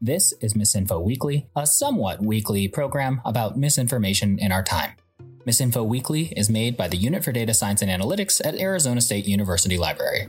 This 0.00 0.34
is 0.40 0.54
Misinfo 0.54 1.02
Weekly, 1.02 1.46
a 1.54 1.66
somewhat 1.66 2.20
weekly 2.20 2.66
program 2.66 3.20
about 3.24 3.56
misinformation 3.56 4.38
in 4.40 4.50
our 4.50 4.62
time. 4.62 4.90
Misinfo 5.46 5.86
Weekly 5.86 6.32
is 6.36 6.50
made 6.50 6.76
by 6.76 6.88
the 6.88 6.96
Unit 6.96 7.24
for 7.24 7.30
Data 7.30 7.54
Science 7.54 7.80
and 7.80 7.90
Analytics 7.90 8.44
at 8.44 8.56
Arizona 8.56 9.00
State 9.00 9.26
University 9.26 9.78
Library. 9.78 10.28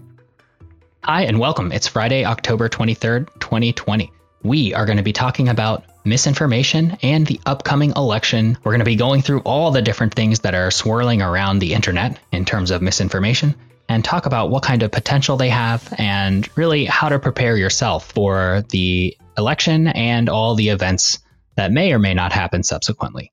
Hi, 1.03 1.23
and 1.23 1.39
welcome. 1.39 1.71
It's 1.71 1.87
Friday, 1.87 2.25
October 2.25 2.69
23rd, 2.69 3.27
2020. 3.39 4.11
We 4.43 4.75
are 4.75 4.85
going 4.85 4.97
to 4.97 5.03
be 5.03 5.13
talking 5.13 5.49
about 5.49 5.83
misinformation 6.05 6.97
and 7.01 7.25
the 7.25 7.41
upcoming 7.47 7.91
election. 7.95 8.59
We're 8.63 8.71
going 8.71 8.79
to 8.79 8.85
be 8.85 8.95
going 8.95 9.23
through 9.23 9.41
all 9.41 9.71
the 9.71 9.81
different 9.81 10.13
things 10.13 10.41
that 10.41 10.53
are 10.53 10.69
swirling 10.69 11.23
around 11.23 11.57
the 11.57 11.73
internet 11.73 12.19
in 12.31 12.45
terms 12.45 12.69
of 12.69 12.83
misinformation 12.83 13.55
and 13.87 14.03
talk 14.03 14.25
about 14.25 14.49
what 14.49 14.63
kind 14.63 14.83
of 14.83 14.91
potential 14.91 15.37
they 15.37 15.49
have 15.49 15.93
and 15.97 16.49
really 16.57 16.85
how 16.85 17.09
to 17.09 17.19
prepare 17.19 17.55
yourself 17.55 18.11
for 18.11 18.63
the 18.69 19.17
election 19.37 19.87
and 19.87 20.29
all 20.29 20.55
the 20.55 20.69
events 20.69 21.19
that 21.55 21.71
may 21.71 21.93
or 21.93 21.99
may 21.99 22.13
not 22.13 22.31
happen 22.31 22.63
subsequently. 22.63 23.31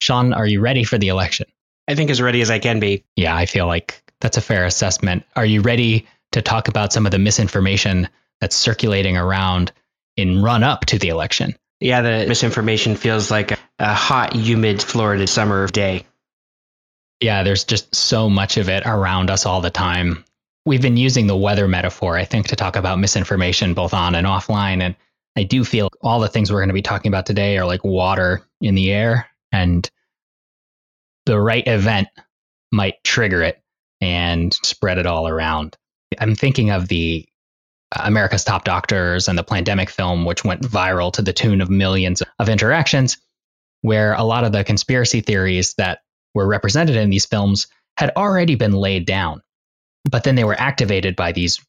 Sean, 0.00 0.32
are 0.32 0.46
you 0.46 0.60
ready 0.60 0.84
for 0.84 0.98
the 0.98 1.08
election? 1.08 1.46
I 1.86 1.94
think 1.94 2.10
as 2.10 2.22
ready 2.22 2.40
as 2.40 2.50
I 2.50 2.58
can 2.58 2.80
be. 2.80 3.04
Yeah, 3.16 3.36
I 3.36 3.46
feel 3.46 3.66
like 3.66 4.02
that's 4.20 4.36
a 4.36 4.42
fair 4.42 4.64
assessment. 4.64 5.24
Are 5.36 5.44
you 5.44 5.60
ready 5.60 6.06
to 6.32 6.42
talk 6.42 6.68
about 6.68 6.92
some 6.92 7.06
of 7.06 7.12
the 7.12 7.18
misinformation 7.18 8.08
that's 8.40 8.56
circulating 8.56 9.16
around 9.16 9.72
in 10.16 10.42
run 10.42 10.62
up 10.62 10.86
to 10.86 10.98
the 10.98 11.08
election? 11.08 11.56
Yeah, 11.80 12.02
the 12.02 12.26
misinformation 12.28 12.96
feels 12.96 13.30
like 13.30 13.52
a, 13.52 13.58
a 13.78 13.94
hot, 13.94 14.34
humid 14.34 14.82
Florida 14.82 15.26
summer 15.26 15.64
of 15.64 15.72
day. 15.72 16.04
Yeah, 17.20 17.42
there's 17.42 17.64
just 17.64 17.94
so 17.94 18.30
much 18.30 18.56
of 18.56 18.68
it 18.68 18.84
around 18.86 19.30
us 19.30 19.44
all 19.44 19.60
the 19.60 19.70
time. 19.70 20.24
We've 20.64 20.82
been 20.82 20.96
using 20.96 21.26
the 21.26 21.36
weather 21.36 21.68
metaphor, 21.68 22.16
I 22.16 22.24
think, 22.24 22.48
to 22.48 22.56
talk 22.56 22.76
about 22.76 22.98
misinformation 22.98 23.74
both 23.74 23.94
on 23.94 24.14
and 24.14 24.26
offline. 24.26 24.82
And 24.82 24.96
I 25.36 25.42
do 25.44 25.64
feel 25.64 25.90
all 26.02 26.20
the 26.20 26.28
things 26.28 26.50
we're 26.50 26.60
going 26.60 26.68
to 26.68 26.74
be 26.74 26.82
talking 26.82 27.10
about 27.10 27.26
today 27.26 27.58
are 27.58 27.66
like 27.66 27.84
water 27.84 28.42
in 28.60 28.74
the 28.74 28.90
air, 28.92 29.28
and 29.52 29.88
the 31.26 31.40
right 31.40 31.66
event 31.66 32.08
might 32.72 33.02
trigger 33.04 33.42
it 33.42 33.62
and 34.00 34.52
spread 34.52 34.98
it 34.98 35.06
all 35.06 35.28
around. 35.28 35.76
I'm 36.18 36.34
thinking 36.34 36.70
of 36.70 36.88
the 36.88 37.26
America's 37.92 38.44
Top 38.44 38.64
Doctors 38.64 39.28
and 39.28 39.36
the 39.38 39.44
Plandemic 39.44 39.90
film, 39.90 40.24
which 40.24 40.44
went 40.44 40.62
viral 40.62 41.12
to 41.14 41.22
the 41.22 41.32
tune 41.32 41.60
of 41.60 41.70
millions 41.70 42.22
of 42.38 42.48
interactions, 42.48 43.18
where 43.82 44.14
a 44.14 44.24
lot 44.24 44.44
of 44.44 44.52
the 44.52 44.64
conspiracy 44.64 45.20
theories 45.20 45.74
that 45.74 46.00
were 46.34 46.46
represented 46.46 46.96
in 46.96 47.10
these 47.10 47.26
films 47.26 47.66
had 47.96 48.12
already 48.16 48.54
been 48.54 48.72
laid 48.72 49.06
down. 49.06 49.42
But 50.10 50.24
then 50.24 50.34
they 50.34 50.44
were 50.44 50.58
activated 50.58 51.16
by 51.16 51.32
these 51.32 51.60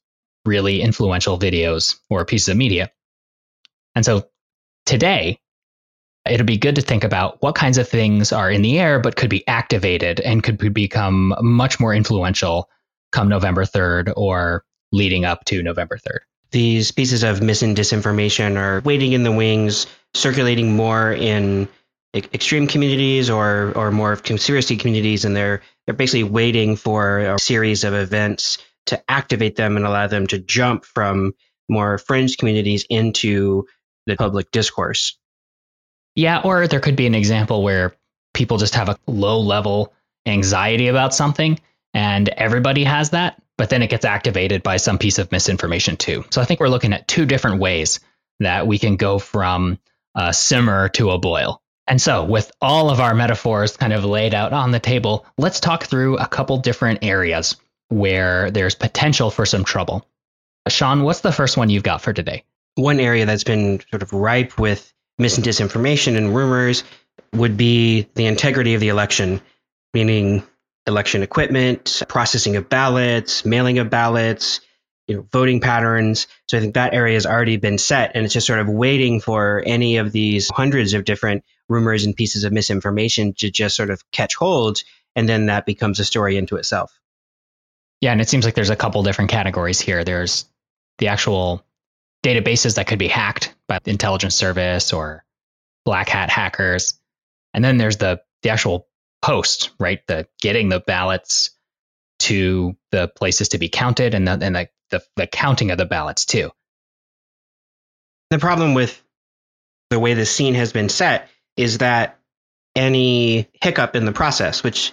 really 0.44 0.80
influential 0.80 1.38
videos 1.38 1.98
or 2.08 2.24
pieces 2.24 2.48
of 2.48 2.56
media. 2.56 2.90
And 3.94 4.04
so 4.04 4.28
today, 4.86 5.38
it'll 6.28 6.46
be 6.46 6.56
good 6.56 6.76
to 6.76 6.82
think 6.82 7.04
about 7.04 7.42
what 7.42 7.54
kinds 7.54 7.78
of 7.78 7.88
things 7.88 8.32
are 8.32 8.50
in 8.50 8.62
the 8.62 8.78
air 8.78 9.00
but 9.00 9.16
could 9.16 9.30
be 9.30 9.46
activated 9.46 10.20
and 10.20 10.42
could 10.42 10.58
become 10.72 11.34
much 11.40 11.80
more 11.80 11.94
influential 11.94 12.68
come 13.10 13.28
November 13.28 13.64
3rd 13.64 14.12
or 14.16 14.64
leading 14.90 15.24
up 15.24 15.44
to 15.46 15.62
November 15.62 15.98
3rd. 15.98 16.20
These 16.50 16.92
pieces 16.92 17.22
of 17.22 17.42
mis 17.42 17.62
and 17.62 17.76
disinformation 17.76 18.56
are 18.56 18.80
waiting 18.80 19.12
in 19.12 19.22
the 19.22 19.32
wings, 19.32 19.86
circulating 20.14 20.76
more 20.76 21.12
in 21.12 21.68
extreme 22.14 22.66
communities 22.66 23.30
or 23.30 23.72
or 23.74 23.90
more 23.90 24.12
of 24.12 24.22
conspiracy 24.22 24.76
communities, 24.76 25.24
and 25.24 25.34
they're 25.34 25.62
they're 25.86 25.94
basically 25.94 26.24
waiting 26.24 26.76
for 26.76 27.18
a 27.18 27.38
series 27.38 27.84
of 27.84 27.94
events 27.94 28.58
to 28.86 29.02
activate 29.10 29.56
them 29.56 29.76
and 29.76 29.86
allow 29.86 30.06
them 30.06 30.26
to 30.26 30.38
jump 30.38 30.84
from 30.84 31.34
more 31.68 31.98
fringe 31.98 32.36
communities 32.36 32.84
into 32.88 33.66
the 34.06 34.16
public 34.16 34.50
discourse. 34.50 35.16
Yeah, 36.14 36.40
or 36.44 36.66
there 36.66 36.80
could 36.80 36.96
be 36.96 37.06
an 37.06 37.14
example 37.14 37.62
where 37.62 37.94
people 38.34 38.58
just 38.58 38.74
have 38.74 38.88
a 38.88 38.98
low 39.06 39.40
level 39.40 39.94
anxiety 40.26 40.88
about 40.88 41.14
something 41.14 41.58
and 41.94 42.28
everybody 42.28 42.84
has 42.84 43.10
that, 43.10 43.40
but 43.56 43.70
then 43.70 43.82
it 43.82 43.90
gets 43.90 44.04
activated 44.04 44.62
by 44.62 44.76
some 44.76 44.98
piece 44.98 45.18
of 45.18 45.32
misinformation 45.32 45.96
too. 45.96 46.24
So 46.30 46.40
I 46.40 46.44
think 46.44 46.60
we're 46.60 46.68
looking 46.68 46.92
at 46.92 47.08
two 47.08 47.26
different 47.26 47.60
ways 47.60 48.00
that 48.40 48.66
we 48.66 48.78
can 48.78 48.96
go 48.96 49.18
from 49.18 49.78
a 50.14 50.32
simmer 50.32 50.88
to 50.90 51.10
a 51.10 51.18
boil. 51.18 51.61
And 51.86 52.00
so, 52.00 52.24
with 52.24 52.52
all 52.60 52.90
of 52.90 53.00
our 53.00 53.14
metaphors 53.14 53.76
kind 53.76 53.92
of 53.92 54.04
laid 54.04 54.34
out 54.34 54.52
on 54.52 54.70
the 54.70 54.78
table, 54.78 55.26
let's 55.36 55.60
talk 55.60 55.84
through 55.84 56.16
a 56.18 56.26
couple 56.26 56.58
different 56.58 57.00
areas 57.02 57.56
where 57.88 58.50
there's 58.50 58.74
potential 58.74 59.30
for 59.30 59.44
some 59.44 59.64
trouble. 59.64 60.06
Sean, 60.68 61.02
what's 61.02 61.20
the 61.20 61.32
first 61.32 61.56
one 61.56 61.70
you've 61.70 61.82
got 61.82 62.00
for 62.00 62.12
today? 62.12 62.44
One 62.76 63.00
area 63.00 63.26
that's 63.26 63.44
been 63.44 63.80
sort 63.90 64.02
of 64.02 64.12
ripe 64.12 64.58
with 64.58 64.92
mis 65.18 65.36
and 65.36 65.44
disinformation 65.44 66.16
and 66.16 66.34
rumors 66.34 66.84
would 67.32 67.56
be 67.56 68.08
the 68.14 68.26
integrity 68.26 68.74
of 68.74 68.80
the 68.80 68.88
election, 68.88 69.40
meaning 69.92 70.42
election 70.86 71.22
equipment, 71.22 72.02
processing 72.08 72.56
of 72.56 72.68
ballots, 72.68 73.44
mailing 73.44 73.78
of 73.78 73.90
ballots, 73.90 74.60
you 75.06 75.16
know, 75.16 75.26
voting 75.32 75.60
patterns. 75.60 76.26
So 76.48 76.58
I 76.58 76.60
think 76.60 76.74
that 76.74 76.94
area 76.94 77.14
has 77.14 77.26
already 77.26 77.56
been 77.56 77.78
set, 77.78 78.12
and 78.14 78.24
it's 78.24 78.34
just 78.34 78.46
sort 78.46 78.60
of 78.60 78.68
waiting 78.68 79.20
for 79.20 79.62
any 79.64 79.96
of 79.96 80.12
these 80.12 80.50
hundreds 80.50 80.94
of 80.94 81.04
different 81.04 81.44
rumors 81.68 82.04
and 82.04 82.16
pieces 82.16 82.44
of 82.44 82.52
misinformation 82.52 83.34
to 83.34 83.50
just 83.50 83.76
sort 83.76 83.90
of 83.90 84.02
catch 84.12 84.34
hold, 84.34 84.82
and 85.16 85.28
then 85.28 85.46
that 85.46 85.66
becomes 85.66 86.00
a 86.00 86.04
story 86.04 86.36
into 86.36 86.56
itself. 86.56 86.98
Yeah, 88.00 88.12
and 88.12 88.20
it 88.20 88.28
seems 88.28 88.44
like 88.44 88.54
there's 88.54 88.70
a 88.70 88.76
couple 88.76 89.02
different 89.02 89.30
categories 89.30 89.80
here. 89.80 90.04
There's 90.04 90.46
the 90.98 91.08
actual 91.08 91.64
databases 92.24 92.76
that 92.76 92.86
could 92.86 92.98
be 92.98 93.08
hacked 93.08 93.54
by 93.68 93.78
the 93.82 93.90
intelligence 93.90 94.34
service 94.34 94.92
or 94.92 95.24
black 95.84 96.08
hat 96.08 96.30
hackers, 96.30 96.94
and 97.54 97.64
then 97.64 97.76
there's 97.76 97.96
the 97.96 98.22
the 98.42 98.50
actual 98.50 98.88
post, 99.22 99.70
right? 99.78 100.04
The 100.06 100.26
getting 100.40 100.68
the 100.68 100.80
ballots 100.80 101.50
to 102.20 102.76
the 102.90 103.08
places 103.08 103.50
to 103.50 103.58
be 103.58 103.68
counted 103.68 104.14
and 104.14 104.26
the, 104.26 104.38
and 104.40 104.54
the, 104.54 104.68
the, 104.92 105.02
the 105.16 105.26
counting 105.26 105.72
of 105.72 105.78
the 105.78 105.84
ballots 105.84 106.24
too. 106.24 106.50
The 108.30 108.38
problem 108.38 108.74
with 108.74 109.02
the 109.90 109.98
way 109.98 110.14
the 110.14 110.24
scene 110.24 110.54
has 110.54 110.72
been 110.72 110.88
set 110.88 111.28
is 111.56 111.78
that 111.78 112.18
any 112.74 113.48
hiccup 113.60 113.96
in 113.96 114.04
the 114.04 114.12
process, 114.12 114.62
which 114.62 114.92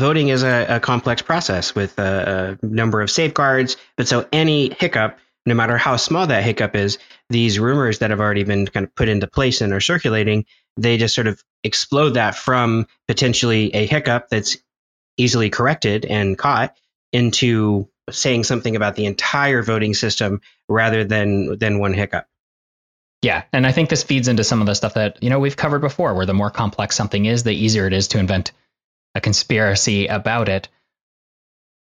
voting 0.00 0.28
is 0.28 0.42
a, 0.42 0.66
a 0.76 0.80
complex 0.80 1.22
process 1.22 1.74
with 1.74 1.98
a, 1.98 2.58
a, 2.60 2.66
number 2.66 3.00
of 3.00 3.10
safeguards, 3.10 3.76
but 3.96 4.08
so 4.08 4.26
any 4.32 4.74
hiccup, 4.74 5.18
no 5.46 5.54
matter 5.54 5.76
how 5.76 5.96
small 5.96 6.26
that 6.26 6.42
hiccup 6.42 6.74
is, 6.74 6.98
these 7.28 7.60
rumors 7.60 8.00
that 8.00 8.10
have 8.10 8.20
already 8.20 8.44
been 8.44 8.66
kind 8.66 8.84
of 8.84 8.94
put 8.94 9.08
into 9.08 9.26
place 9.26 9.60
and 9.60 9.72
are 9.72 9.80
circulating, 9.80 10.46
they 10.76 10.96
just 10.96 11.14
sort 11.14 11.26
of 11.26 11.42
explode 11.62 12.14
that 12.14 12.34
from 12.34 12.86
potentially 13.06 13.74
a 13.74 13.86
hiccup 13.86 14.28
that's 14.30 14.56
easily 15.16 15.50
corrected 15.50 16.04
and 16.06 16.36
caught 16.36 16.74
into 17.12 17.88
saying 18.10 18.44
something 18.44 18.76
about 18.76 18.96
the 18.96 19.06
entire 19.06 19.62
voting 19.62 19.94
system 19.94 20.40
rather 20.68 21.04
than 21.04 21.58
than 21.58 21.78
one 21.78 21.94
hiccup. 21.94 22.26
Yeah, 23.22 23.42
and 23.52 23.66
I 23.66 23.72
think 23.72 23.90
this 23.90 24.02
feeds 24.02 24.28
into 24.28 24.44
some 24.44 24.60
of 24.60 24.66
the 24.66 24.74
stuff 24.74 24.94
that, 24.94 25.22
you 25.22 25.28
know, 25.28 25.38
we've 25.38 25.56
covered 25.56 25.80
before 25.80 26.14
where 26.14 26.24
the 26.24 26.32
more 26.32 26.50
complex 26.50 26.96
something 26.96 27.26
is, 27.26 27.42
the 27.42 27.52
easier 27.52 27.86
it 27.86 27.92
is 27.92 28.08
to 28.08 28.18
invent 28.18 28.52
a 29.14 29.20
conspiracy 29.20 30.06
about 30.06 30.48
it. 30.48 30.68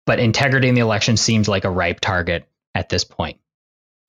But 0.06 0.20
integrity 0.20 0.68
in 0.68 0.76
the 0.76 0.82
election 0.82 1.18
seems 1.18 1.48
like 1.48 1.64
a 1.64 1.72
ripe 1.72 2.02
target 2.02 2.48
at 2.76 2.90
this 2.90 3.04
point. 3.04 3.40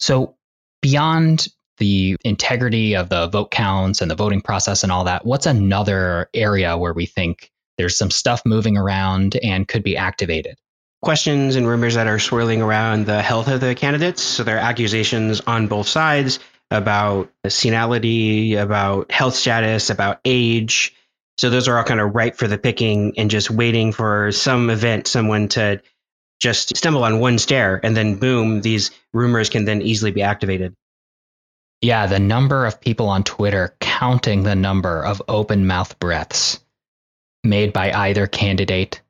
So, 0.00 0.36
beyond 0.82 1.48
the 1.78 2.16
integrity 2.24 2.96
of 2.96 3.08
the 3.08 3.28
vote 3.28 3.50
counts 3.50 4.02
and 4.02 4.10
the 4.10 4.16
voting 4.16 4.42
process 4.42 4.82
and 4.82 4.92
all 4.92 5.04
that, 5.04 5.24
what's 5.24 5.46
another 5.46 6.28
area 6.34 6.76
where 6.76 6.92
we 6.92 7.06
think 7.06 7.50
there's 7.78 7.96
some 7.96 8.10
stuff 8.10 8.42
moving 8.44 8.76
around 8.76 9.36
and 9.36 9.66
could 9.66 9.82
be 9.82 9.96
activated? 9.96 10.56
Questions 11.04 11.56
and 11.56 11.68
rumors 11.68 11.96
that 11.96 12.06
are 12.06 12.18
swirling 12.18 12.62
around 12.62 13.04
the 13.04 13.20
health 13.20 13.48
of 13.48 13.60
the 13.60 13.74
candidates. 13.74 14.22
So 14.22 14.42
there 14.42 14.56
are 14.56 14.60
accusations 14.60 15.42
on 15.42 15.66
both 15.66 15.86
sides 15.86 16.38
about 16.70 17.30
senility, 17.46 18.54
about 18.54 19.12
health 19.12 19.34
status, 19.34 19.90
about 19.90 20.20
age. 20.24 20.94
So 21.36 21.50
those 21.50 21.68
are 21.68 21.76
all 21.76 21.84
kind 21.84 22.00
of 22.00 22.14
ripe 22.14 22.36
for 22.36 22.48
the 22.48 22.56
picking 22.56 23.18
and 23.18 23.30
just 23.30 23.50
waiting 23.50 23.92
for 23.92 24.32
some 24.32 24.70
event, 24.70 25.06
someone 25.06 25.48
to 25.48 25.82
just 26.40 26.74
stumble 26.74 27.04
on 27.04 27.20
one 27.20 27.38
stair, 27.38 27.78
and 27.82 27.94
then 27.94 28.16
boom, 28.16 28.62
these 28.62 28.90
rumors 29.12 29.50
can 29.50 29.66
then 29.66 29.82
easily 29.82 30.10
be 30.10 30.22
activated. 30.22 30.72
Yeah, 31.82 32.06
the 32.06 32.18
number 32.18 32.64
of 32.64 32.80
people 32.80 33.10
on 33.10 33.24
Twitter 33.24 33.76
counting 33.78 34.42
the 34.42 34.54
number 34.54 35.04
of 35.04 35.20
open 35.28 35.66
mouth 35.66 35.98
breaths 35.98 36.60
made 37.42 37.74
by 37.74 37.92
either 37.92 38.26
candidate 38.26 39.02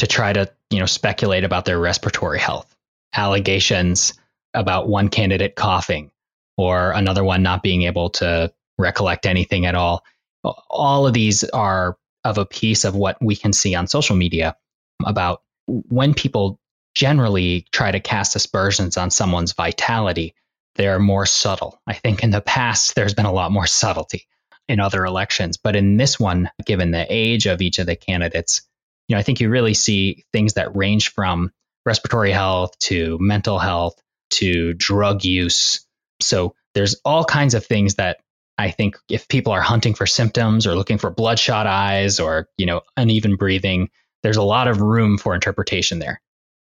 to 0.00 0.06
try 0.06 0.32
to, 0.32 0.50
you 0.70 0.78
know, 0.78 0.86
speculate 0.86 1.44
about 1.44 1.66
their 1.66 1.78
respiratory 1.78 2.38
health. 2.38 2.74
Allegations 3.14 4.14
about 4.54 4.88
one 4.88 5.10
candidate 5.10 5.54
coughing 5.54 6.10
or 6.56 6.92
another 6.92 7.22
one 7.22 7.42
not 7.42 7.62
being 7.62 7.82
able 7.82 8.08
to 8.08 8.50
recollect 8.78 9.26
anything 9.26 9.66
at 9.66 9.74
all. 9.74 10.02
All 10.42 11.06
of 11.06 11.12
these 11.12 11.44
are 11.44 11.98
of 12.24 12.38
a 12.38 12.46
piece 12.46 12.84
of 12.84 12.96
what 12.96 13.18
we 13.20 13.36
can 13.36 13.52
see 13.52 13.74
on 13.74 13.86
social 13.86 14.16
media 14.16 14.56
about 15.04 15.42
when 15.66 16.14
people 16.14 16.58
generally 16.94 17.66
try 17.70 17.90
to 17.90 18.00
cast 18.00 18.36
aspersions 18.36 18.96
on 18.96 19.10
someone's 19.10 19.52
vitality, 19.52 20.34
they're 20.76 20.98
more 20.98 21.26
subtle. 21.26 21.78
I 21.86 21.92
think 21.92 22.22
in 22.22 22.30
the 22.30 22.40
past, 22.40 22.94
there's 22.94 23.12
been 23.12 23.26
a 23.26 23.32
lot 23.32 23.52
more 23.52 23.66
subtlety 23.66 24.26
in 24.66 24.80
other 24.80 25.04
elections. 25.04 25.58
But 25.58 25.76
in 25.76 25.98
this 25.98 26.18
one, 26.18 26.50
given 26.64 26.90
the 26.90 27.06
age 27.06 27.44
of 27.44 27.60
each 27.60 27.78
of 27.78 27.86
the 27.86 27.96
candidates, 27.96 28.62
you 29.10 29.16
know, 29.16 29.20
I 29.20 29.24
think 29.24 29.40
you 29.40 29.50
really 29.50 29.74
see 29.74 30.24
things 30.32 30.52
that 30.52 30.76
range 30.76 31.12
from 31.12 31.50
respiratory 31.84 32.30
health 32.30 32.78
to 32.78 33.18
mental 33.20 33.58
health 33.58 34.00
to 34.30 34.72
drug 34.74 35.24
use. 35.24 35.84
So 36.22 36.54
there's 36.74 36.94
all 37.04 37.24
kinds 37.24 37.54
of 37.54 37.66
things 37.66 37.96
that 37.96 38.18
I 38.56 38.70
think 38.70 38.98
if 39.10 39.26
people 39.26 39.52
are 39.52 39.60
hunting 39.60 39.94
for 39.94 40.06
symptoms 40.06 40.64
or 40.64 40.76
looking 40.76 40.98
for 40.98 41.10
bloodshot 41.10 41.66
eyes 41.66 42.20
or, 42.20 42.46
you 42.56 42.66
know, 42.66 42.82
uneven 42.96 43.34
breathing, 43.34 43.88
there's 44.22 44.36
a 44.36 44.44
lot 44.44 44.68
of 44.68 44.80
room 44.80 45.18
for 45.18 45.34
interpretation 45.34 45.98
there. 45.98 46.22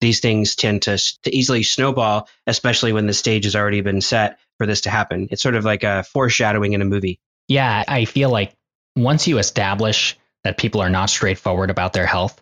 These 0.00 0.20
things 0.20 0.56
tend 0.56 0.82
to, 0.82 0.96
to 0.96 1.37
easily 1.37 1.62
snowball, 1.62 2.31
especially 2.46 2.94
when 2.94 3.06
the 3.06 3.12
stage 3.12 3.44
has 3.44 3.55
already 3.55 3.82
been 3.82 4.00
set 4.00 4.38
for 4.56 4.67
this 4.67 4.81
to 4.82 4.90
happen. 4.90 5.29
It's 5.31 5.43
sort 5.43 5.55
of 5.55 5.67
like 5.67 5.82
a 5.82 6.02
foreshadowing 6.02 6.73
in 6.73 6.81
a 6.81 6.87
movie. 6.87 7.20
Yeah, 7.46 7.84
I 7.87 8.06
feel 8.06 8.31
like 8.31 8.55
once 8.96 9.29
you 9.29 9.37
establish 9.37 10.17
that 10.44 10.58
people 10.58 10.80
are 10.80 10.90
not 10.90 11.10
straightforward 11.10 11.70
about 11.70 11.92
their 11.92 12.06
health, 12.06 12.40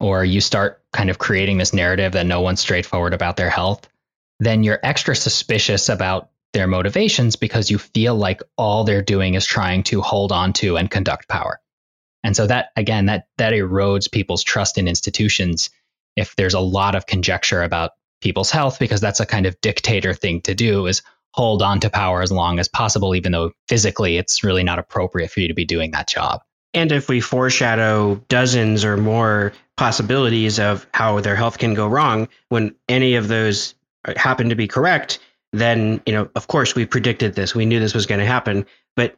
or 0.00 0.24
you 0.24 0.40
start 0.40 0.82
kind 0.92 1.10
of 1.10 1.18
creating 1.18 1.58
this 1.58 1.72
narrative 1.74 2.12
that 2.12 2.26
no 2.26 2.40
one's 2.40 2.60
straightforward 2.60 3.14
about 3.14 3.36
their 3.36 3.50
health, 3.50 3.88
then 4.40 4.62
you're 4.62 4.78
extra 4.82 5.14
suspicious 5.16 5.88
about 5.88 6.30
their 6.52 6.66
motivations 6.66 7.36
because 7.36 7.70
you 7.70 7.78
feel 7.78 8.14
like 8.14 8.42
all 8.56 8.84
they're 8.84 9.02
doing 9.02 9.34
is 9.34 9.44
trying 9.44 9.82
to 9.84 10.00
hold 10.00 10.32
on 10.32 10.52
to 10.54 10.76
and 10.76 10.90
conduct 10.90 11.28
power. 11.28 11.60
And 12.24 12.36
so 12.36 12.46
that 12.46 12.70
again 12.76 13.06
that 13.06 13.28
that 13.36 13.52
erodes 13.52 14.10
people's 14.10 14.42
trust 14.42 14.78
in 14.78 14.88
institutions 14.88 15.70
if 16.16 16.34
there's 16.36 16.54
a 16.54 16.60
lot 16.60 16.94
of 16.94 17.06
conjecture 17.06 17.62
about 17.62 17.92
people's 18.20 18.50
health 18.50 18.78
because 18.78 19.00
that's 19.00 19.20
a 19.20 19.26
kind 19.26 19.46
of 19.46 19.60
dictator 19.60 20.14
thing 20.14 20.40
to 20.42 20.54
do 20.54 20.86
is 20.86 21.02
hold 21.32 21.62
on 21.62 21.80
to 21.80 21.90
power 21.90 22.22
as 22.22 22.32
long 22.32 22.58
as 22.58 22.66
possible 22.66 23.14
even 23.14 23.30
though 23.30 23.52
physically 23.68 24.16
it's 24.16 24.42
really 24.42 24.64
not 24.64 24.78
appropriate 24.78 25.30
for 25.30 25.40
you 25.40 25.48
to 25.48 25.54
be 25.54 25.64
doing 25.64 25.92
that 25.92 26.08
job. 26.08 26.40
And 26.74 26.92
if 26.92 27.08
we 27.08 27.20
foreshadow 27.20 28.16
dozens 28.28 28.84
or 28.84 28.96
more 28.96 29.52
possibilities 29.76 30.58
of 30.58 30.86
how 30.92 31.20
their 31.20 31.36
health 31.36 31.58
can 31.58 31.74
go 31.74 31.86
wrong 31.86 32.28
when 32.48 32.74
any 32.88 33.14
of 33.14 33.28
those 33.28 33.74
uh, 34.04 34.12
happen 34.16 34.50
to 34.50 34.54
be 34.54 34.68
correct, 34.68 35.18
then, 35.52 36.02
you 36.04 36.12
know, 36.12 36.28
of 36.34 36.46
course 36.46 36.74
we 36.74 36.84
predicted 36.84 37.34
this. 37.34 37.54
We 37.54 37.66
knew 37.66 37.80
this 37.80 37.94
was 37.94 38.06
going 38.06 38.20
to 38.20 38.26
happen. 38.26 38.66
But 38.96 39.16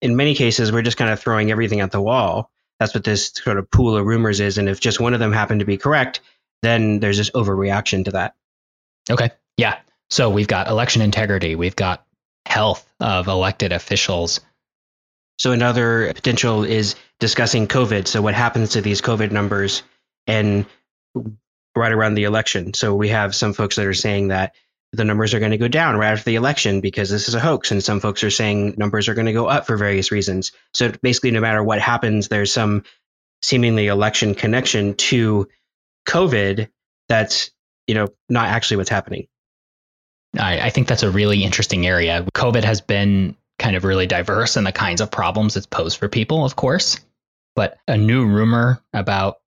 in 0.00 0.16
many 0.16 0.34
cases, 0.34 0.70
we're 0.70 0.82
just 0.82 0.96
kind 0.96 1.10
of 1.10 1.18
throwing 1.18 1.50
everything 1.50 1.80
at 1.80 1.90
the 1.90 2.00
wall. 2.00 2.50
That's 2.78 2.94
what 2.94 3.04
this 3.04 3.32
sort 3.34 3.58
of 3.58 3.70
pool 3.70 3.96
of 3.96 4.04
rumors 4.06 4.38
is. 4.40 4.58
And 4.58 4.68
if 4.68 4.78
just 4.78 5.00
one 5.00 5.14
of 5.14 5.20
them 5.20 5.32
happened 5.32 5.60
to 5.60 5.66
be 5.66 5.78
correct, 5.78 6.20
then 6.62 7.00
there's 7.00 7.16
this 7.16 7.30
overreaction 7.30 8.04
to 8.04 8.12
that. 8.12 8.34
Okay. 9.10 9.30
Yeah. 9.56 9.78
So 10.10 10.30
we've 10.30 10.46
got 10.46 10.68
election 10.68 11.02
integrity, 11.02 11.56
we've 11.56 11.76
got 11.76 12.04
health 12.44 12.86
of 13.00 13.26
elected 13.26 13.72
officials. 13.72 14.40
So 15.38 15.52
another 15.52 16.12
potential 16.14 16.64
is 16.64 16.94
discussing 17.20 17.68
COVID. 17.68 18.06
So 18.06 18.22
what 18.22 18.34
happens 18.34 18.70
to 18.70 18.80
these 18.80 19.00
COVID 19.00 19.30
numbers 19.30 19.82
and 20.26 20.66
right 21.76 21.92
around 21.92 22.14
the 22.14 22.24
election. 22.24 22.74
So 22.74 22.94
we 22.94 23.10
have 23.10 23.34
some 23.34 23.52
folks 23.52 23.76
that 23.76 23.86
are 23.86 23.94
saying 23.94 24.28
that 24.28 24.54
the 24.92 25.04
numbers 25.04 25.34
are 25.34 25.38
going 25.38 25.50
to 25.50 25.58
go 25.58 25.68
down 25.68 25.96
right 25.96 26.12
after 26.12 26.24
the 26.24 26.36
election 26.36 26.80
because 26.80 27.10
this 27.10 27.28
is 27.28 27.34
a 27.34 27.40
hoax. 27.40 27.70
And 27.70 27.84
some 27.84 28.00
folks 28.00 28.24
are 28.24 28.30
saying 28.30 28.74
numbers 28.78 29.08
are 29.08 29.14
going 29.14 29.26
to 29.26 29.32
go 29.32 29.46
up 29.46 29.66
for 29.66 29.76
various 29.76 30.10
reasons. 30.10 30.52
So 30.72 30.92
basically, 31.02 31.32
no 31.32 31.40
matter 31.40 31.62
what 31.62 31.80
happens, 31.80 32.28
there's 32.28 32.52
some 32.52 32.84
seemingly 33.42 33.88
election 33.88 34.34
connection 34.34 34.94
to 34.94 35.48
COVID 36.08 36.68
that's, 37.08 37.50
you 37.86 37.94
know, 37.94 38.08
not 38.28 38.48
actually 38.48 38.78
what's 38.78 38.90
happening. 38.90 39.26
I, 40.38 40.60
I 40.60 40.70
think 40.70 40.88
that's 40.88 41.02
a 41.02 41.10
really 41.10 41.44
interesting 41.44 41.86
area. 41.86 42.26
COVID 42.34 42.64
has 42.64 42.80
been 42.80 43.36
kind 43.58 43.76
of 43.76 43.84
really 43.84 44.06
diverse 44.06 44.56
in 44.56 44.64
the 44.64 44.72
kinds 44.72 45.00
of 45.00 45.10
problems 45.10 45.56
it's 45.56 45.66
posed 45.66 45.98
for 45.98 46.08
people, 46.08 46.44
of 46.44 46.56
course. 46.56 47.00
But 47.54 47.78
a 47.88 47.96
new 47.96 48.26
rumor 48.26 48.82
about 48.92 49.38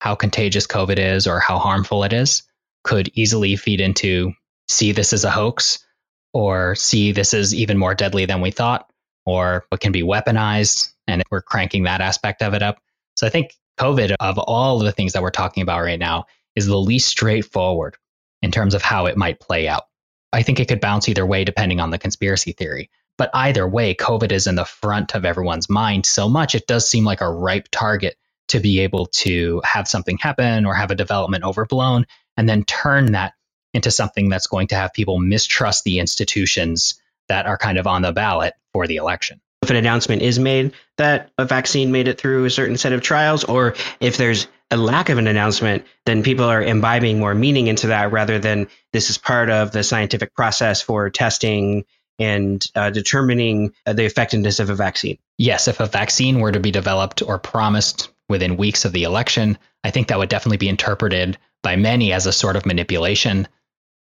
how 0.00 0.14
contagious 0.14 0.66
COVID 0.66 0.98
is 0.98 1.26
or 1.26 1.40
how 1.40 1.58
harmful 1.58 2.04
it 2.04 2.12
is 2.12 2.42
could 2.84 3.10
easily 3.14 3.56
feed 3.56 3.80
into 3.80 4.32
see 4.68 4.92
this 4.92 5.12
as 5.12 5.24
a 5.24 5.30
hoax 5.30 5.84
or 6.32 6.74
see 6.74 7.12
this 7.12 7.32
as 7.34 7.54
even 7.54 7.78
more 7.78 7.94
deadly 7.94 8.26
than 8.26 8.40
we 8.40 8.50
thought 8.50 8.90
or 9.24 9.64
what 9.70 9.80
can 9.80 9.92
be 9.92 10.02
weaponized 10.02 10.92
and 11.06 11.22
we're 11.30 11.42
cranking 11.42 11.84
that 11.84 12.00
aspect 12.00 12.42
of 12.42 12.54
it 12.54 12.62
up. 12.62 12.78
So 13.16 13.26
I 13.26 13.30
think 13.30 13.54
COVID 13.78 14.14
of 14.20 14.38
all 14.38 14.78
the 14.78 14.92
things 14.92 15.14
that 15.14 15.22
we're 15.22 15.30
talking 15.30 15.62
about 15.62 15.82
right 15.82 15.98
now 15.98 16.26
is 16.54 16.66
the 16.66 16.76
least 16.76 17.08
straightforward 17.08 17.96
in 18.42 18.50
terms 18.50 18.74
of 18.74 18.82
how 18.82 19.06
it 19.06 19.16
might 19.16 19.40
play 19.40 19.66
out. 19.68 19.84
I 20.32 20.42
think 20.42 20.60
it 20.60 20.68
could 20.68 20.80
bounce 20.80 21.08
either 21.08 21.24
way 21.24 21.44
depending 21.44 21.80
on 21.80 21.90
the 21.90 21.98
conspiracy 21.98 22.52
theory. 22.52 22.90
But 23.18 23.30
either 23.32 23.66
way, 23.66 23.94
COVID 23.94 24.32
is 24.32 24.46
in 24.46 24.54
the 24.54 24.64
front 24.64 25.14
of 25.14 25.24
everyone's 25.24 25.70
mind 25.70 26.06
so 26.06 26.28
much 26.28 26.54
it 26.54 26.66
does 26.66 26.88
seem 26.88 27.04
like 27.04 27.20
a 27.20 27.30
ripe 27.30 27.68
target 27.70 28.16
to 28.48 28.60
be 28.60 28.80
able 28.80 29.06
to 29.06 29.60
have 29.64 29.88
something 29.88 30.18
happen 30.18 30.66
or 30.66 30.74
have 30.74 30.90
a 30.90 30.96
development 30.96 31.44
overblown 31.44 32.06
and 32.36 32.48
then 32.48 32.64
turn 32.64 33.12
that 33.12 33.34
into 33.74 33.90
something 33.90 34.28
that's 34.28 34.46
going 34.46 34.68
to 34.68 34.74
have 34.74 34.92
people 34.92 35.18
mistrust 35.18 35.84
the 35.84 35.98
institutions 35.98 37.00
that 37.28 37.46
are 37.46 37.58
kind 37.58 37.78
of 37.78 37.86
on 37.86 38.02
the 38.02 38.12
ballot 38.12 38.54
for 38.72 38.86
the 38.86 38.96
election. 38.96 39.40
If 39.62 39.70
an 39.70 39.76
announcement 39.76 40.22
is 40.22 40.38
made 40.38 40.74
that 40.96 41.30
a 41.38 41.44
vaccine 41.44 41.90
made 41.90 42.08
it 42.08 42.18
through 42.18 42.44
a 42.44 42.50
certain 42.50 42.76
set 42.76 42.92
of 42.92 43.00
trials, 43.00 43.42
or 43.44 43.74
if 44.00 44.16
there's 44.16 44.46
a 44.70 44.76
lack 44.76 45.08
of 45.08 45.18
an 45.18 45.26
announcement, 45.26 45.84
then 46.04 46.22
people 46.22 46.44
are 46.44 46.62
imbibing 46.62 47.18
more 47.18 47.34
meaning 47.34 47.66
into 47.66 47.88
that 47.88 48.12
rather 48.12 48.38
than 48.38 48.68
this 48.92 49.10
is 49.10 49.18
part 49.18 49.50
of 49.50 49.72
the 49.72 49.82
scientific 49.82 50.34
process 50.34 50.82
for 50.82 51.10
testing 51.10 51.84
and 52.18 52.66
uh, 52.74 52.90
determining 52.90 53.74
uh, 53.84 53.92
the 53.92 54.04
effectiveness 54.04 54.58
of 54.60 54.70
a 54.70 54.74
vaccine. 54.74 55.18
Yes, 55.38 55.68
if 55.68 55.80
a 55.80 55.86
vaccine 55.86 56.40
were 56.40 56.52
to 56.52 56.60
be 56.60 56.70
developed 56.70 57.22
or 57.22 57.38
promised 57.38 58.08
within 58.28 58.56
weeks 58.56 58.84
of 58.84 58.92
the 58.92 59.04
election, 59.04 59.58
I 59.84 59.90
think 59.90 60.08
that 60.08 60.18
would 60.18 60.28
definitely 60.28 60.56
be 60.56 60.68
interpreted 60.68 61.38
by 61.62 61.76
many 61.76 62.12
as 62.12 62.26
a 62.26 62.32
sort 62.32 62.56
of 62.56 62.66
manipulation. 62.66 63.48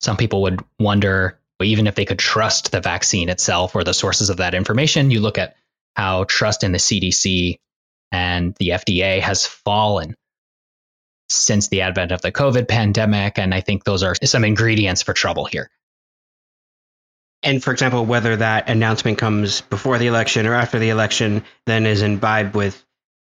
Some 0.01 0.17
people 0.17 0.43
would 0.43 0.65
wonder, 0.79 1.39
even 1.63 1.87
if 1.87 1.95
they 1.95 2.05
could 2.05 2.19
trust 2.19 2.73
the 2.73 2.81
vaccine 2.81 3.29
itself 3.29 3.75
or 3.75 3.85
the 3.85 3.95
sources 3.95 4.31
of 4.31 4.39
that 4.39 4.55
information, 4.55 5.11
you 5.11 5.21
look 5.21 5.39
at 5.39 5.57
how 5.95 6.25
trust 6.25 6.65
in 6.65 6.73
the 6.73 6.79
CDC 6.79 7.59
and 8.13 8.55
the 8.57 8.71
FDA 8.71 9.21
has 9.21 9.47
fallen 9.47 10.17
since 11.29 11.69
the 11.69 11.83
advent 11.83 12.13
of 12.13 12.23
the 12.23 12.33
COVID 12.33 12.67
pandemic. 12.67 13.39
And 13.39 13.55
I 13.55 13.61
think 13.61 13.85
those 13.85 14.03
are 14.03 14.15
some 14.25 14.45
ingredients 14.45 15.03
for 15.03 15.13
trouble 15.13 15.45
here. 15.45 15.71
And 17.43 17.63
for 17.63 17.73
example, 17.73 18.05
whether 18.05 18.37
that 18.37 18.69
announcement 18.69 19.19
comes 19.19 19.63
before 19.63 19.99
the 19.99 20.09
election 20.09 20.47
or 20.47 20.55
after 20.55 20.79
the 20.79 20.91
election, 20.91 21.45
then 21.67 21.87
is 21.87 22.03
imbibed 22.03 22.55
with 22.55 22.85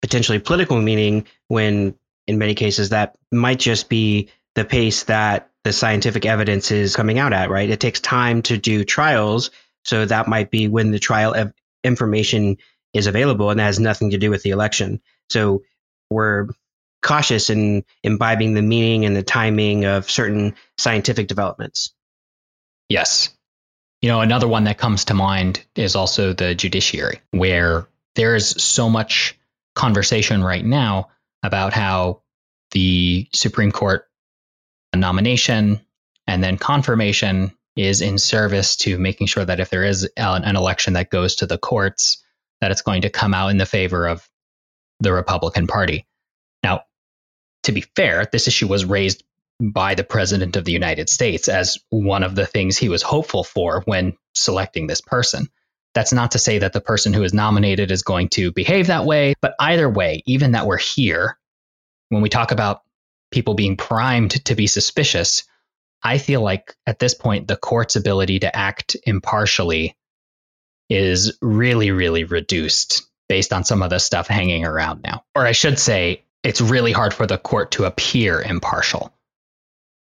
potentially 0.01 0.41
political 0.41 0.81
meaning 0.81 1.27
when 1.49 1.95
in 2.27 2.39
many 2.39 2.55
cases 2.55 2.91
that 2.91 3.17
might 3.31 3.61
just 3.61 3.89
be 3.89 4.31
the 4.55 4.65
pace 4.65 5.05
that 5.05 5.51
the 5.65 5.73
scientific 5.73 6.27
evidence 6.27 6.71
is 6.73 6.97
coming 6.97 7.19
out 7.19 7.33
at, 7.33 7.51
right? 7.51 7.71
It 7.71 7.81
takes 7.81 8.01
time 8.01 8.43
to 8.43 8.59
do 8.59 8.85
trials. 8.85 9.51
So 9.85 10.05
that 10.05 10.29
might 10.29 10.51
be 10.51 10.69
when 10.69 10.91
the 10.91 10.99
trial 10.99 11.35
of 11.35 11.53
information 11.85 12.59
is 12.93 13.07
available 13.07 13.51
and 13.51 13.61
that 13.61 13.65
has 13.65 13.81
nothing 13.81 14.11
to 14.11 14.19
do 14.19 14.31
with 14.31 14.43
the 14.43 14.51
election. 14.51 15.01
So 15.31 15.63
we're 16.11 16.49
cautious 17.03 17.51
in 17.51 17.85
imbibing 18.03 18.55
the 18.55 18.63
meaning 18.63 19.05
and 19.05 19.17
the 19.17 19.23
timing 19.23 19.85
of 19.85 20.11
certain 20.11 20.55
scientific 20.79 21.29
developments. 21.29 21.93
Yes. 22.89 23.31
You 24.03 24.09
know, 24.09 24.21
another 24.21 24.49
one 24.49 24.65
that 24.65 24.79
comes 24.79 25.07
to 25.07 25.15
mind 25.15 25.65
is 25.77 25.95
also 25.95 26.33
the 26.33 26.57
judiciary, 26.57 27.21
where 27.31 27.87
there 28.17 28.35
is 28.35 28.51
so 28.51 28.91
much 28.91 29.39
conversation 29.77 30.43
right 30.43 30.65
now 30.65 31.11
about 31.43 31.73
how 31.73 32.23
the 32.73 33.29
Supreme 33.33 33.71
Court 33.71 34.09
nomination 34.95 35.81
and 36.27 36.43
then 36.43 36.59
confirmation 36.59 37.53
is 37.77 38.01
in 38.03 38.19
service 38.19 38.77
to 38.77 38.99
making 38.99 39.29
sure 39.29 39.45
that 39.45 39.61
if 39.61 39.71
there 39.71 39.85
is 39.85 40.09
an 40.17 40.57
election 40.57 40.95
that 40.95 41.11
goes 41.11 41.37
to 41.37 41.47
the 41.47 41.57
courts, 41.57 42.23
that 42.61 42.71
it's 42.71 42.83
going 42.83 43.03
to 43.03 43.11
come 43.11 43.35
out 43.35 43.49
in 43.49 43.57
the 43.57 43.67
favor 43.67 44.07
of 44.07 44.29
the 45.01 45.13
Republican 45.13 45.67
Party. 45.67 46.07
Now, 46.63 46.83
to 47.65 47.73
be 47.73 47.81
fair, 47.81 48.29
this 48.31 48.49
issue 48.49 48.67
was 48.67 48.85
raised 48.85 49.23
by 49.63 49.95
the 49.95 50.03
President 50.03 50.57
of 50.57 50.65
the 50.65 50.73
United 50.73 51.09
States 51.09 51.49
as 51.49 51.79
one 51.89 52.25
of 52.25 52.35
the 52.35 52.47
things 52.47 52.77
he 52.77 52.89
was 52.89 53.03
hopeful 53.03 53.45
for 53.45 53.83
when 53.85 54.17
selecting 54.35 54.89
this 54.89 55.01
person. 55.01 55.49
That's 55.95 56.13
not 56.13 56.33
to 56.33 56.39
say 56.39 56.59
that 56.59 56.73
the 56.73 56.81
person 56.81 57.13
who 57.13 57.23
is 57.23 57.33
nominated 57.33 57.93
is 57.93 58.03
going 58.03 58.31
to 58.31 58.51
behave 58.51 58.89
that 58.89 59.05
way, 59.05 59.35
but 59.41 59.55
either 59.61 59.89
way, 59.89 60.23
even 60.27 60.53
that 60.53 60.67
we're 60.67 60.79
here, 60.79 61.39
when 62.09 62.23
we 62.23 62.29
talk 62.29 62.51
about 62.51 62.83
people 63.31 63.55
being 63.55 63.77
primed 63.77 64.45
to 64.47 64.57
be 64.57 64.67
suspicious, 64.67 65.45
I 66.03 66.19
feel 66.19 66.41
like 66.41 66.75
at 66.85 66.99
this 66.99 67.15
point, 67.15 67.47
the 67.47 67.57
court's 67.57 67.95
ability 67.95 68.41
to 68.41 68.55
act 68.55 68.97
impartially 69.05 69.97
is 70.89 71.39
really, 71.41 71.93
really 71.93 72.25
reduced 72.25 73.03
based 73.29 73.53
on 73.53 73.63
some 73.63 73.83
of 73.83 73.91
the 73.91 74.01
stuff 74.01 74.27
hanging 74.27 74.67
around 74.67 75.03
now. 75.03 75.25
Or 75.37 75.47
I 75.47 75.53
should 75.53 75.79
say, 75.79 76.25
it's 76.43 76.61
really 76.61 76.93
hard 76.93 77.15
for 77.15 77.27
the 77.27 77.39
court 77.39 77.73
to 77.73 77.85
appear 77.85 78.43
impartial. 78.43 79.15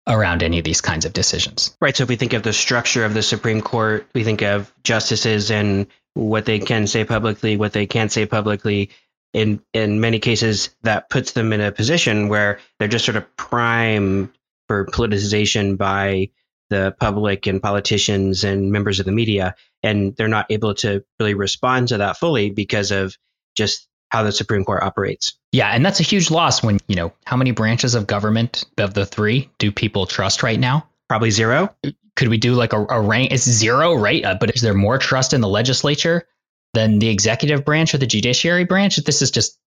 Around 0.06 0.42
any 0.42 0.58
of 0.58 0.64
these 0.64 0.80
kinds 0.80 1.04
of 1.04 1.12
decisions. 1.12 1.76
Right. 1.80 1.96
So 1.96 2.04
if 2.04 2.08
we 2.08 2.16
think 2.16 2.32
of 2.32 2.42
the 2.42 2.52
structure 2.52 3.04
of 3.04 3.14
the 3.14 3.22
Supreme 3.22 3.60
Court, 3.60 4.06
we 4.14 4.25
think 4.25 4.42
of 4.42 4.72
justices 4.84 5.50
and 5.50 5.86
what 6.14 6.44
they 6.44 6.58
can 6.58 6.86
say 6.86 7.04
publicly, 7.04 7.56
what 7.56 7.72
they 7.72 7.86
can't 7.86 8.12
say 8.12 8.26
publicly. 8.26 8.90
In 9.32 9.60
in 9.75 10.00
many 10.00 10.18
cases, 10.18 10.70
that 10.82 11.10
puts 11.10 11.32
them 11.32 11.52
in 11.52 11.60
a 11.60 11.72
position 11.72 12.28
where 12.28 12.60
they're 12.78 12.88
just 12.88 13.04
sort 13.04 13.16
of 13.16 13.36
prime 13.36 14.32
for 14.68 14.86
politicization 14.86 15.76
by 15.76 16.30
the 16.70 16.94
public 16.98 17.46
and 17.46 17.62
politicians 17.62 18.44
and 18.44 18.72
members 18.72 18.98
of 18.98 19.06
the 19.06 19.12
media, 19.12 19.54
and 19.82 20.16
they're 20.16 20.28
not 20.28 20.46
able 20.50 20.75
to 20.75 21.04
really 21.20 21.34
respond 21.34 21.88
to 21.88 21.98
that 21.98 22.16
fully 22.16 22.50
because 22.50 22.90
of 22.90 23.16
just 23.54 23.88
how 24.16 24.23
the 24.23 24.32
Supreme 24.32 24.64
Court 24.64 24.82
operates. 24.82 25.35
Yeah, 25.52 25.68
and 25.68 25.85
that's 25.85 26.00
a 26.00 26.02
huge 26.02 26.30
loss 26.30 26.62
when, 26.62 26.78
you 26.88 26.96
know, 26.96 27.12
how 27.25 27.37
many 27.37 27.50
branches 27.50 27.94
of 27.94 28.06
government 28.06 28.64
of 28.78 28.94
the 28.94 29.04
three 29.04 29.50
do 29.58 29.70
people 29.70 30.06
trust 30.06 30.42
right 30.42 30.58
now? 30.58 30.88
Probably 31.08 31.30
zero. 31.30 31.75
Could 32.16 32.28
we 32.28 32.38
do 32.38 32.54
like 32.54 32.73
a, 32.73 32.85
a 32.88 33.00
rank? 33.00 33.32
It's 33.32 33.44
zero, 33.44 33.94
right? 33.94 34.25
Uh, 34.25 34.37
but 34.40 34.54
is 34.54 34.62
there 34.62 34.75
more 34.75 34.96
trust 34.96 35.35
in 35.35 35.42
the 35.42 35.49
legislature 35.49 36.26
than 36.73 36.99
the 36.99 37.08
executive 37.08 37.64
branch 37.64 37.94
or 37.94 37.99
the 37.99 38.06
judiciary 38.06 38.64
branch? 38.64 38.96
This 38.96 39.20
is 39.20 39.30
just, 39.30 39.58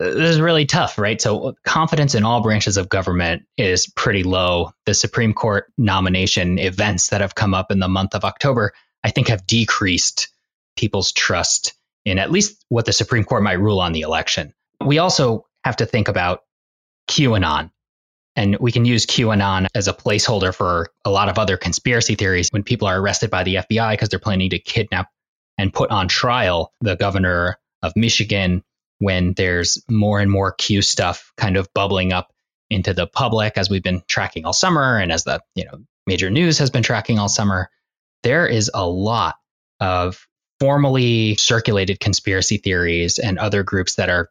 this 0.00 0.30
is 0.30 0.40
really 0.40 0.66
tough, 0.66 0.98
right? 0.98 1.20
So 1.20 1.54
confidence 1.64 2.16
in 2.16 2.24
all 2.24 2.42
branches 2.42 2.76
of 2.76 2.88
government 2.88 3.44
is 3.56 3.86
pretty 3.86 4.24
low. 4.24 4.72
The 4.84 4.94
Supreme 4.94 5.32
Court 5.32 5.72
nomination 5.78 6.58
events 6.58 7.08
that 7.10 7.20
have 7.20 7.36
come 7.36 7.54
up 7.54 7.70
in 7.70 7.78
the 7.78 7.88
month 7.88 8.16
of 8.16 8.24
October, 8.24 8.72
I 9.04 9.10
think, 9.10 9.28
have 9.28 9.46
decreased 9.46 10.28
people's 10.76 11.12
trust 11.12 11.72
in 12.06 12.18
at 12.18 12.30
least 12.30 12.64
what 12.68 12.86
the 12.86 12.92
Supreme 12.92 13.24
Court 13.24 13.42
might 13.42 13.60
rule 13.60 13.80
on 13.80 13.92
the 13.92 14.02
election. 14.02 14.54
We 14.82 14.98
also 14.98 15.46
have 15.64 15.76
to 15.76 15.86
think 15.86 16.08
about 16.08 16.40
QAnon. 17.10 17.70
And 18.36 18.56
we 18.60 18.70
can 18.70 18.84
use 18.84 19.06
QAnon 19.06 19.66
as 19.74 19.88
a 19.88 19.92
placeholder 19.92 20.54
for 20.54 20.88
a 21.04 21.10
lot 21.10 21.28
of 21.28 21.38
other 21.38 21.56
conspiracy 21.56 22.14
theories 22.14 22.48
when 22.50 22.62
people 22.62 22.86
are 22.86 22.98
arrested 22.98 23.30
by 23.30 23.42
the 23.42 23.56
FBI 23.56 23.92
because 23.92 24.08
they're 24.08 24.18
planning 24.18 24.50
to 24.50 24.58
kidnap 24.58 25.10
and 25.58 25.72
put 25.72 25.90
on 25.90 26.06
trial 26.06 26.72
the 26.80 26.96
governor 26.96 27.58
of 27.82 27.94
Michigan 27.96 28.62
when 28.98 29.34
there's 29.34 29.82
more 29.90 30.20
and 30.20 30.30
more 30.30 30.52
Q 30.52 30.82
stuff 30.82 31.32
kind 31.36 31.56
of 31.56 31.72
bubbling 31.74 32.12
up 32.12 32.32
into 32.70 32.94
the 32.94 33.06
public 33.06 33.56
as 33.56 33.68
we've 33.70 33.82
been 33.82 34.02
tracking 34.08 34.44
all 34.44 34.52
summer 34.52 34.98
and 34.98 35.12
as 35.12 35.24
the 35.24 35.40
you 35.54 35.64
know 35.64 35.84
major 36.06 36.30
news 36.30 36.58
has 36.58 36.70
been 36.70 36.82
tracking 36.82 37.18
all 37.18 37.28
summer 37.28 37.70
there 38.22 38.46
is 38.46 38.70
a 38.74 38.86
lot 38.86 39.36
of 39.78 40.26
formally 40.60 41.36
circulated 41.36 42.00
conspiracy 42.00 42.58
theories 42.58 43.18
and 43.18 43.38
other 43.38 43.62
groups 43.62 43.96
that 43.96 44.08
are 44.08 44.30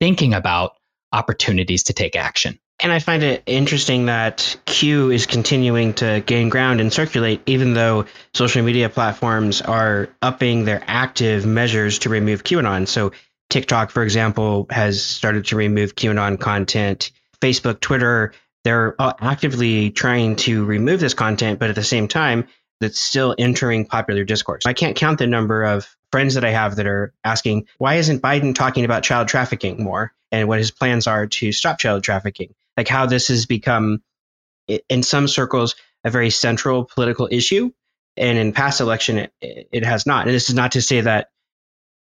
thinking 0.00 0.34
about 0.34 0.76
opportunities 1.12 1.84
to 1.84 1.92
take 1.92 2.16
action. 2.16 2.58
And 2.80 2.90
I 2.90 2.98
find 2.98 3.22
it 3.22 3.44
interesting 3.46 4.06
that 4.06 4.56
Q 4.64 5.12
is 5.12 5.26
continuing 5.26 5.94
to 5.94 6.20
gain 6.26 6.48
ground 6.48 6.80
and 6.80 6.92
circulate, 6.92 7.42
even 7.46 7.74
though 7.74 8.06
social 8.34 8.62
media 8.64 8.88
platforms 8.88 9.62
are 9.62 10.08
upping 10.20 10.64
their 10.64 10.82
active 10.84 11.46
measures 11.46 12.00
to 12.00 12.08
remove 12.08 12.42
QAnon. 12.42 12.88
So, 12.88 13.12
TikTok, 13.50 13.90
for 13.90 14.02
example, 14.02 14.66
has 14.70 15.04
started 15.04 15.46
to 15.46 15.56
remove 15.56 15.94
QAnon 15.94 16.40
content. 16.40 17.12
Facebook, 17.40 17.80
Twitter, 17.80 18.32
they're 18.64 19.00
uh, 19.00 19.12
actively 19.20 19.90
trying 19.90 20.36
to 20.36 20.64
remove 20.64 20.98
this 21.00 21.14
content, 21.14 21.58
but 21.58 21.68
at 21.68 21.76
the 21.76 21.84
same 21.84 22.08
time, 22.08 22.48
that's 22.82 23.00
still 23.00 23.34
entering 23.38 23.86
popular 23.86 24.24
discourse. 24.24 24.66
I 24.66 24.72
can't 24.72 24.96
count 24.96 25.18
the 25.18 25.26
number 25.26 25.62
of 25.62 25.96
friends 26.10 26.34
that 26.34 26.44
I 26.44 26.50
have 26.50 26.76
that 26.76 26.86
are 26.86 27.14
asking, 27.24 27.68
why 27.78 27.94
isn't 27.94 28.20
Biden 28.20 28.54
talking 28.54 28.84
about 28.84 29.04
child 29.04 29.28
trafficking 29.28 29.82
more 29.82 30.12
and 30.30 30.48
what 30.48 30.58
his 30.58 30.70
plans 30.70 31.06
are 31.06 31.26
to 31.28 31.52
stop 31.52 31.78
child 31.78 32.02
trafficking? 32.02 32.54
Like 32.76 32.88
how 32.88 33.06
this 33.06 33.28
has 33.28 33.46
become, 33.46 34.02
in 34.66 35.02
some 35.02 35.28
circles, 35.28 35.76
a 36.04 36.10
very 36.10 36.30
central 36.30 36.84
political 36.84 37.28
issue. 37.30 37.70
And 38.16 38.36
in 38.36 38.52
past 38.52 38.80
election, 38.80 39.18
it, 39.18 39.32
it 39.40 39.84
has 39.84 40.04
not. 40.04 40.26
And 40.26 40.34
this 40.34 40.50
is 40.50 40.54
not 40.54 40.72
to 40.72 40.82
say 40.82 41.00
that 41.00 41.30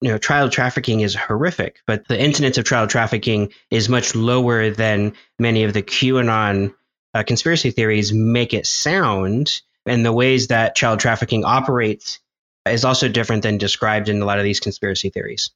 you 0.01 0.11
know 0.11 0.19
child 0.19 0.53
trafficking 0.53 1.01
is 1.01 1.15
horrific, 1.15 1.81
but 1.87 2.09
the 2.09 2.21
incidence 2.21 2.59
of 2.59 2.65
child 2.65 2.89
trafficking 2.89 3.53
is 3.71 3.89
much 3.89 4.15
lower 4.15 4.71
than 4.71 5.13
many 5.39 5.65
of 5.65 5.73
the 5.73 5.83
QAnon 5.83 6.75
uh, 7.15 7.23
conspiracy 7.25 7.71
theories 7.71 8.13
make 8.13 8.55
it 8.55 8.67
sound 8.67 9.61
and 9.87 10.05
the 10.05 10.13
ways 10.13 10.49
that 10.49 10.75
child 10.75 11.01
trafficking 11.01 11.45
operates 11.45 12.21
is 12.67 12.85
also 12.85 13.09
different 13.09 13.43
than 13.43 13.59
described 13.59 14.09
in 14.09 14.23
a 14.23 14.25
lot 14.25 14.39
of 14.39 14.45
these 14.45 14.61
conspiracy 14.61 15.11
theories. 15.11 15.51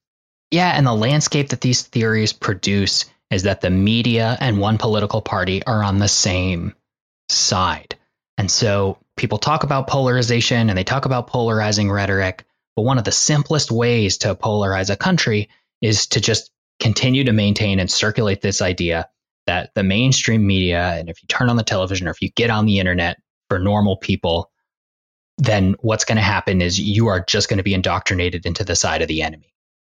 Yeah, 0.51 0.71
and 0.71 0.87
the 0.87 0.95
landscape 0.95 1.51
that 1.51 1.61
these 1.61 1.83
theories 1.83 2.33
produce 2.33 3.07
is 3.31 3.45
that 3.45 3.61
the 3.61 3.71
media 3.71 4.37
and 4.41 4.61
one 4.61 4.79
political 4.79 5.21
party 5.21 5.65
are 5.65 5.83
on 5.83 5.99
the 5.99 6.09
same 6.09 6.75
side. 7.29 7.97
And 8.39 8.51
so 8.51 8.99
people 9.17 9.39
talk 9.39 9.65
about 9.65 9.89
polarization 9.89 10.69
and 10.69 10.79
they 10.79 10.85
talk 10.85 11.05
about 11.05 11.27
polarizing 11.27 11.91
rhetoric, 11.91 12.45
but 12.77 12.83
one 12.83 12.99
of 12.99 13.05
the 13.05 13.13
simplest 13.13 13.71
ways 13.71 14.19
to 14.19 14.35
polarize 14.35 14.91
a 14.91 14.97
country 14.97 15.49
is 15.81 16.09
to 16.09 16.21
just 16.21 16.51
continue 16.79 17.25
to 17.25 17.33
maintain 17.33 17.81
and 17.81 17.91
circulate 17.91 18.41
this 18.41 18.63
idea 18.63 19.09
that 19.47 19.71
the 19.75 19.83
mainstream 19.83 20.47
media, 20.47 20.95
and 20.97 21.09
if 21.09 21.23
you 21.23 21.27
turn 21.29 21.49
on 21.49 21.57
the 21.57 21.63
television 21.63 22.09
or 22.09 22.11
if 22.11 22.21
you 22.21 22.31
get 22.31 22.51
on 22.51 22.67
the 22.67 22.79
internet, 22.79 23.19
for 23.49 23.59
normal 23.59 23.97
people, 23.97 24.51
then 25.39 25.77
what's 25.81 26.05
going 26.05 26.17
to 26.17 26.23
happen 26.23 26.63
is 26.63 26.81
you 26.81 27.09
are 27.09 27.21
just 27.21 27.49
going 27.49 27.59
to 27.59 27.63
be 27.63 27.75
indoctrinated 27.75 28.47
into 28.47 28.65
the 28.65 28.77
side 28.77 29.03
of 29.03 29.09
the 29.09 29.23
enemy. 29.23 29.53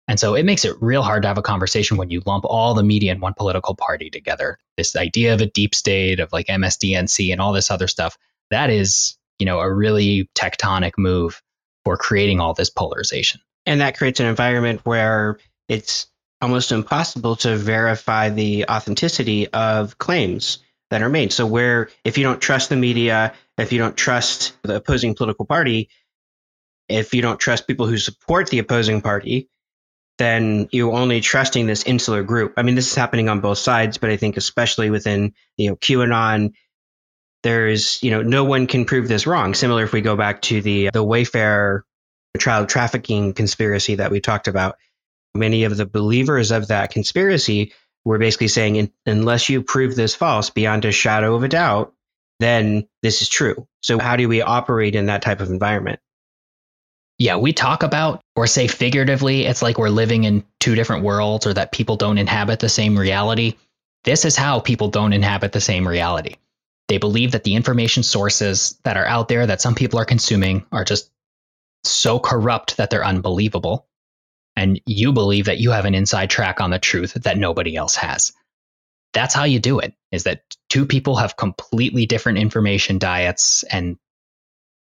And 0.09 0.21
so 0.21 0.35
it 0.35 0.45
makes 0.45 0.65
it 0.65 0.77
real 0.81 1.03
hard 1.03 1.23
to 1.23 1.29
have 1.29 1.39
a 1.39 1.43
conversation 1.43 1.97
when 1.97 2.11
you 2.11 2.23
lump 2.25 2.45
all 2.45 2.75
the 2.75 2.85
media 2.85 3.13
in 3.13 3.21
one 3.21 3.35
political 3.35 3.75
party 3.75 4.09
together. 4.09 4.57
This 4.77 4.95
idea 4.95 5.35
of 5.35 5.41
a 5.41 5.47
deep 5.47 5.75
state, 5.75 6.21
of 6.21 6.33
like 6.33 6.47
MSDNC 6.47 7.33
and 7.33 7.41
all 7.41 7.53
this 7.53 7.71
other 7.71 7.89
stuff, 7.89 8.17
that 8.51 8.71
is, 8.71 9.19
you 9.39 9.47
know, 9.47 9.59
a 9.59 9.73
really 9.73 10.31
tectonic 10.35 10.93
move 10.97 11.43
for 11.85 11.97
creating 11.97 12.41
all 12.41 12.55
this 12.55 12.71
polarization. 12.71 13.41
And 13.67 13.81
that 13.81 13.99
creates 13.99 14.21
an 14.21 14.27
environment 14.27 14.81
where 14.85 15.39
it's 15.69 16.07
almost 16.41 16.71
impossible 16.71 17.37
to 17.37 17.57
verify 17.57 18.29
the 18.29 18.67
authenticity 18.69 19.49
of 19.49 19.99
claims 19.99 20.59
that 20.91 21.03
are 21.03 21.09
made. 21.09 21.33
So 21.33 21.47
where 21.47 21.91
if 22.05 22.19
you 22.19 22.25
don't 22.25 22.41
trust 22.41 22.69
the 22.69 22.77
media, 22.77 23.35
if 23.59 23.73
you 23.73 23.79
don't 23.79 23.97
trust 23.97 24.57
the 24.63 24.77
opposing 24.77 25.15
political 25.15 25.45
party, 25.45 25.89
if 26.89 27.15
you 27.15 27.23
don't 27.23 27.41
trust 27.41 27.67
people 27.67 27.87
who 27.87 27.99
support 27.99 28.49
the 28.49 28.61
opposing 28.61 29.01
party, 29.01 29.49
then 30.19 30.69
you're 30.73 30.93
only 30.93 31.21
trusting 31.21 31.67
this 31.67 31.85
insular 31.85 32.23
group. 32.23 32.55
I 32.57 32.63
mean, 32.63 32.75
this 32.75 32.89
is 32.91 32.95
happening 32.95 33.29
on 33.29 33.41
both 33.41 33.59
sides, 33.59 33.99
but 33.99 34.11
I 34.11 34.17
think 34.17 34.37
especially 34.37 34.91
within 34.91 35.35
you 35.57 35.71
know 35.71 35.77
QAnon, 35.77 36.53
there's 37.43 38.03
you 38.03 38.11
know 38.11 38.23
no 38.23 38.45
one 38.45 38.67
can 38.67 38.85
prove 38.85 39.09
this 39.09 39.27
wrong. 39.27 39.55
Similar 39.55 39.85
if 39.85 39.93
we 39.93 40.01
go 40.01 40.17
back 40.17 40.43
to 40.43 40.63
the 40.63 40.91
the 40.93 41.05
Wayfair 41.05 41.83
child 42.39 42.69
trafficking 42.69 43.33
conspiracy 43.33 43.97
that 43.97 44.11
we 44.11 44.21
talked 44.21 44.49
about, 44.49 44.77
many 45.35 45.65
of 45.65 45.77
the 45.77 45.87
believers 45.87 46.51
of 46.51 46.69
that 46.69 46.91
conspiracy 46.91 47.73
we're 48.07 48.19
basically 48.19 48.47
saying 48.47 48.93
unless 49.05 49.49
you 49.49 49.63
prove 49.63 49.97
this 49.97 50.15
false 50.15 50.51
beyond 50.51 50.85
a 50.85 50.93
shadow 50.93 51.35
of 51.35 51.43
a 51.43 51.49
doubt, 51.49 51.93
then 52.39 52.87
this 53.03 53.21
is 53.21 53.29
true. 53.29 53.67
So, 53.83 53.99
how 53.99 54.15
do 54.15 54.29
we 54.29 54.43
operate 54.43 54.95
in 54.95 55.07
that 55.07 55.23
type 55.23 55.41
of 55.41 55.51
environment? 55.51 55.99
Yeah, 57.19 57.39
we 57.39 57.53
talk 57.53 57.83
about 57.83 58.21
or 58.37 58.47
say 58.47 58.69
figuratively, 58.69 59.45
it's 59.45 59.61
like 59.61 59.77
we're 59.77 59.89
living 59.89 60.23
in 60.23 60.45
two 60.61 60.77
different 60.77 61.03
worlds 61.03 61.49
or 61.49 61.55
that 61.55 61.73
people 61.73 61.97
don't 61.97 62.19
inhabit 62.19 62.61
the 62.61 62.69
same 62.69 62.97
reality. 62.97 63.55
This 64.05 64.25
is 64.25 64.37
how 64.37 64.61
people 64.61 64.89
don't 64.89 65.13
inhabit 65.13 65.51
the 65.51 65.61
same 65.61 65.89
reality. 65.89 66.37
They 66.87 66.99
believe 66.99 67.33
that 67.33 67.43
the 67.43 67.57
information 67.57 68.05
sources 68.05 68.79
that 68.85 68.97
are 68.97 69.07
out 69.07 69.27
there 69.27 69.45
that 69.45 69.61
some 69.61 69.75
people 69.75 69.99
are 69.99 70.05
consuming 70.05 70.65
are 70.71 70.85
just 70.85 71.11
so 71.83 72.21
corrupt 72.21 72.77
that 72.77 72.91
they're 72.91 73.05
unbelievable 73.05 73.89
and 74.57 74.81
you 74.87 75.13
believe 75.13 75.45
that 75.45 75.59
you 75.59 75.71
have 75.71 75.85
an 75.85 75.95
inside 75.95 76.31
track 76.31 76.61
on 76.61 76.71
the 76.71 76.79
truth 76.79 77.15
that 77.15 77.39
nobody 77.39 77.77
else 77.77 77.95
has. 77.97 78.33
That's 79.13 79.35
how 79.35 79.45
you 79.45 79.61
do 79.61 79.79
it, 79.79 79.95
is 80.11 80.25
that 80.25 80.43
two 80.69 80.87
people 80.87 81.17
have 81.17 81.37
completely 81.37 82.07
different 82.07 82.39
information 82.39 82.99
diets 82.99 83.63
and 83.65 83.97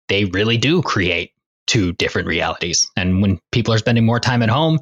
they 0.08 0.26
really 0.26 0.58
do 0.58 0.82
create 0.82 1.32
two 1.68 1.94
different 1.94 2.28
realities. 2.28 2.90
And 2.96 3.22
when 3.22 3.40
people 3.52 3.74
are 3.74 3.80
spending 3.80 4.06
more 4.06 4.20
time 4.20 4.44
at 4.44 4.50
home, 4.50 4.80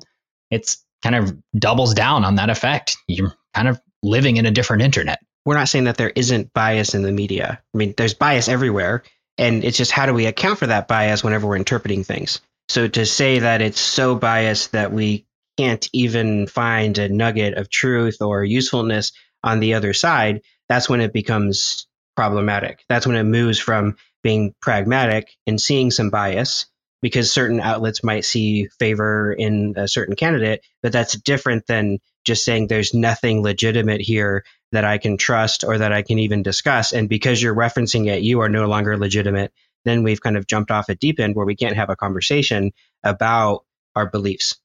it's 0.51 0.83
kind 1.01 1.15
of 1.15 1.35
doubles 1.57 1.93
down 1.93 2.25
on 2.25 2.35
that 2.35 2.49
effect. 2.49 2.97
You're 3.07 3.33
kind 3.53 3.67
of 3.67 3.81
living 4.01 4.37
in 4.37 4.45
a 4.45 4.51
different 4.51 4.83
internet. 4.83 5.19
We're 5.45 5.55
not 5.55 5.69
saying 5.69 5.85
that 5.85 5.97
there 5.97 6.11
isn't 6.13 6.53
bias 6.53 6.93
in 6.93 7.01
the 7.01 7.11
media. 7.11 7.61
I 7.73 7.77
mean, 7.77 7.93
there's 7.97 8.13
bias 8.13 8.47
everywhere. 8.47 9.03
And 9.37 9.63
it's 9.63 9.77
just 9.77 9.91
how 9.91 10.05
do 10.05 10.13
we 10.13 10.25
account 10.25 10.59
for 10.59 10.67
that 10.67 10.87
bias 10.87 11.23
whenever 11.23 11.47
we're 11.47 11.55
interpreting 11.55 12.03
things? 12.03 12.39
So 12.69 12.87
to 12.87 13.05
say 13.05 13.39
that 13.39 13.61
it's 13.61 13.79
so 13.79 14.15
biased 14.15 14.71
that 14.71 14.91
we 14.91 15.25
can't 15.57 15.87
even 15.93 16.47
find 16.47 16.97
a 16.97 17.09
nugget 17.09 17.55
of 17.55 17.69
truth 17.69 18.21
or 18.21 18.43
usefulness 18.43 19.11
on 19.43 19.59
the 19.59 19.75
other 19.75 19.93
side, 19.93 20.41
that's 20.69 20.89
when 20.89 21.01
it 21.01 21.13
becomes 21.13 21.87
problematic. 22.15 22.83
That's 22.89 23.05
when 23.05 23.15
it 23.15 23.23
moves 23.23 23.59
from 23.59 23.97
being 24.23 24.55
pragmatic 24.61 25.29
and 25.45 25.59
seeing 25.59 25.91
some 25.91 26.09
bias 26.09 26.65
because 27.01 27.31
certain 27.31 27.59
outlets 27.59 28.03
might 28.03 28.23
see 28.23 28.69
favor 28.79 29.33
in 29.33 29.73
a 29.75 29.87
certain 29.87 30.15
candidate, 30.15 30.65
but 30.81 30.93
that's 30.93 31.17
different 31.17 31.67
than 31.67 31.99
just 32.23 32.45
saying 32.45 32.67
there's 32.67 32.93
nothing 32.93 33.43
legitimate 33.43 33.99
here 33.99 34.45
that 34.71 34.85
I 34.85 34.97
can 34.97 35.17
trust 35.17 35.65
or 35.65 35.77
that 35.77 35.91
I 35.91 36.01
can 36.01 36.19
even 36.19 36.43
discuss. 36.43 36.93
And 36.93 37.09
because 37.09 37.41
you're 37.41 37.53
referencing 37.53 38.07
it, 38.07 38.21
you 38.21 38.39
are 38.39 38.49
no 38.49 38.67
longer 38.67 38.97
legitimate. 38.97 39.51
Then 39.85 40.03
we've 40.03 40.21
kind 40.21 40.37
of 40.37 40.47
jumped 40.47 40.71
off 40.71 40.89
a 40.89 40.95
deep 40.95 41.19
end 41.19 41.35
where 41.35 41.45
we 41.45 41.55
can't 41.55 41.75
have 41.75 41.89
a 41.89 41.95
conversation 41.95 42.71
about 43.03 43.65
our 43.95 44.09
beliefs. 44.09 44.57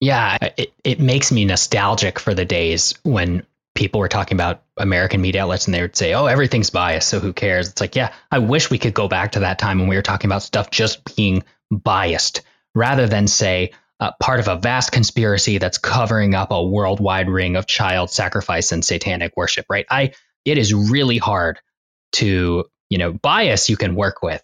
Yeah, 0.00 0.38
it, 0.56 0.72
it 0.82 1.00
makes 1.00 1.30
me 1.30 1.44
nostalgic 1.44 2.18
for 2.18 2.32
the 2.32 2.44
days 2.44 2.94
when 3.02 3.46
people 3.74 4.00
were 4.00 4.08
talking 4.08 4.36
about 4.36 4.62
American 4.76 5.20
media 5.20 5.42
outlets 5.42 5.66
and 5.66 5.74
they 5.74 5.82
would 5.82 5.96
say, 5.96 6.14
oh, 6.14 6.26
everything's 6.26 6.70
biased, 6.70 7.08
so 7.08 7.20
who 7.20 7.32
cares? 7.32 7.68
It's 7.68 7.80
like, 7.80 7.96
yeah, 7.96 8.12
I 8.30 8.38
wish 8.38 8.70
we 8.70 8.78
could 8.78 8.94
go 8.94 9.08
back 9.08 9.32
to 9.32 9.40
that 9.40 9.58
time 9.58 9.78
when 9.78 9.88
we 9.88 9.96
were 9.96 10.02
talking 10.02 10.28
about 10.28 10.42
stuff 10.42 10.70
just 10.70 11.16
being 11.16 11.44
biased 11.70 12.42
rather 12.74 13.06
than 13.06 13.26
say, 13.28 13.72
uh, 14.00 14.12
part 14.18 14.40
of 14.40 14.48
a 14.48 14.56
vast 14.56 14.92
conspiracy 14.92 15.58
that's 15.58 15.78
covering 15.78 16.34
up 16.34 16.50
a 16.50 16.62
worldwide 16.62 17.28
ring 17.28 17.56
of 17.56 17.66
child 17.66 18.10
sacrifice 18.10 18.72
and 18.72 18.84
satanic 18.84 19.36
worship, 19.36 19.66
right? 19.68 19.84
I 19.90 20.12
it 20.44 20.56
is 20.56 20.72
really 20.72 21.18
hard 21.18 21.60
to, 22.12 22.64
you 22.88 22.98
know, 22.98 23.12
bias 23.12 23.68
you 23.68 23.76
can 23.76 23.94
work 23.94 24.22
with. 24.22 24.42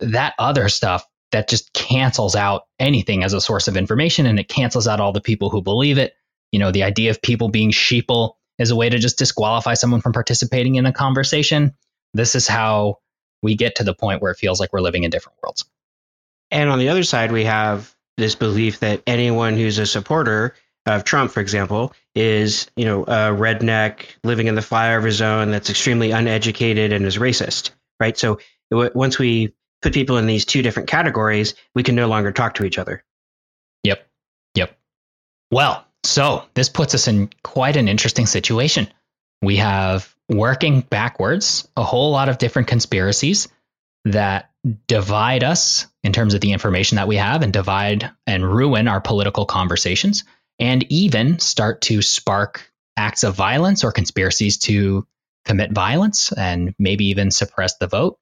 That 0.00 0.34
other 0.38 0.68
stuff 0.68 1.06
that 1.32 1.48
just 1.48 1.72
cancels 1.72 2.34
out 2.34 2.62
anything 2.78 3.22
as 3.22 3.34
a 3.34 3.40
source 3.40 3.68
of 3.68 3.76
information 3.76 4.26
and 4.26 4.38
it 4.38 4.48
cancels 4.48 4.88
out 4.88 5.00
all 5.00 5.12
the 5.12 5.20
people 5.20 5.50
who 5.50 5.62
believe 5.62 5.98
it. 5.98 6.14
You 6.52 6.58
know, 6.58 6.70
the 6.70 6.84
idea 6.84 7.10
of 7.10 7.20
people 7.20 7.50
being 7.50 7.70
sheeple 7.70 8.32
is 8.58 8.70
a 8.70 8.76
way 8.76 8.88
to 8.88 8.98
just 8.98 9.18
disqualify 9.18 9.74
someone 9.74 10.00
from 10.00 10.12
participating 10.12 10.76
in 10.76 10.86
a 10.86 10.92
conversation. 10.92 11.74
This 12.14 12.34
is 12.34 12.48
how 12.48 12.98
we 13.42 13.54
get 13.54 13.76
to 13.76 13.84
the 13.84 13.94
point 13.94 14.22
where 14.22 14.32
it 14.32 14.38
feels 14.38 14.58
like 14.58 14.72
we're 14.72 14.80
living 14.80 15.04
in 15.04 15.10
different 15.10 15.38
worlds. 15.42 15.64
And 16.50 16.70
on 16.70 16.78
the 16.78 16.88
other 16.88 17.02
side, 17.02 17.30
we 17.30 17.44
have 17.44 17.94
this 18.16 18.34
belief 18.34 18.80
that 18.80 19.02
anyone 19.06 19.56
who's 19.56 19.78
a 19.78 19.86
supporter 19.86 20.54
of 20.86 21.04
Trump, 21.04 21.30
for 21.30 21.40
example, 21.40 21.92
is 22.14 22.70
you 22.74 22.86
know 22.86 23.02
a 23.04 23.30
redneck 23.30 24.06
living 24.24 24.46
in 24.46 24.54
the 24.54 24.60
flyover 24.62 25.10
zone 25.10 25.50
that's 25.50 25.70
extremely 25.70 26.10
uneducated 26.10 26.92
and 26.92 27.04
is 27.04 27.18
racist, 27.18 27.70
right? 28.00 28.16
So 28.16 28.40
once 28.70 29.18
we 29.18 29.54
put 29.82 29.94
people 29.94 30.18
in 30.18 30.26
these 30.26 30.44
two 30.44 30.62
different 30.62 30.88
categories, 30.88 31.54
we 31.74 31.82
can 31.82 31.94
no 31.94 32.08
longer 32.08 32.32
talk 32.32 32.54
to 32.54 32.64
each 32.64 32.78
other. 32.78 33.04
Yep. 33.84 34.06
Yep. 34.54 34.78
Well, 35.50 35.84
so 36.04 36.44
this 36.54 36.68
puts 36.68 36.94
us 36.94 37.08
in 37.08 37.30
quite 37.42 37.76
an 37.76 37.88
interesting 37.88 38.26
situation. 38.26 38.88
We 39.42 39.56
have 39.56 40.14
working 40.28 40.80
backwards 40.80 41.68
a 41.76 41.84
whole 41.84 42.10
lot 42.10 42.28
of 42.28 42.38
different 42.38 42.68
conspiracies 42.68 43.48
that 44.04 44.50
divide 44.86 45.44
us 45.44 45.86
in 46.02 46.12
terms 46.12 46.34
of 46.34 46.40
the 46.40 46.52
information 46.52 46.96
that 46.96 47.08
we 47.08 47.16
have 47.16 47.42
and 47.42 47.52
divide 47.52 48.10
and 48.26 48.44
ruin 48.44 48.88
our 48.88 49.00
political 49.00 49.46
conversations 49.46 50.24
and 50.58 50.84
even 50.90 51.38
start 51.38 51.82
to 51.82 52.02
spark 52.02 52.72
acts 52.96 53.22
of 53.22 53.34
violence 53.34 53.84
or 53.84 53.92
conspiracies 53.92 54.58
to 54.58 55.06
commit 55.44 55.72
violence 55.72 56.32
and 56.32 56.74
maybe 56.78 57.06
even 57.06 57.30
suppress 57.30 57.76
the 57.78 57.86
vote. 57.86 58.18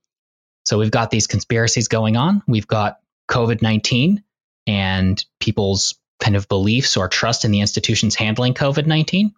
So 0.67 0.79
we've 0.79 0.91
got 0.91 1.11
these 1.11 1.29
conspiracies 1.29 1.89
going 1.89 2.17
on. 2.17 2.43
We've 2.49 2.67
got 2.67 2.99
COVID 3.31 3.63
19 3.63 4.23
and 4.67 5.25
people's 5.41 5.95
kind 6.21 6.35
of 6.35 6.49
beliefs 6.49 6.97
or 6.97 7.09
trust 7.09 7.45
in 7.45 7.53
the 7.53 7.61
institutions 7.61 8.15
handling 8.17 8.55
COVID 8.55 8.87
19. 8.87 9.33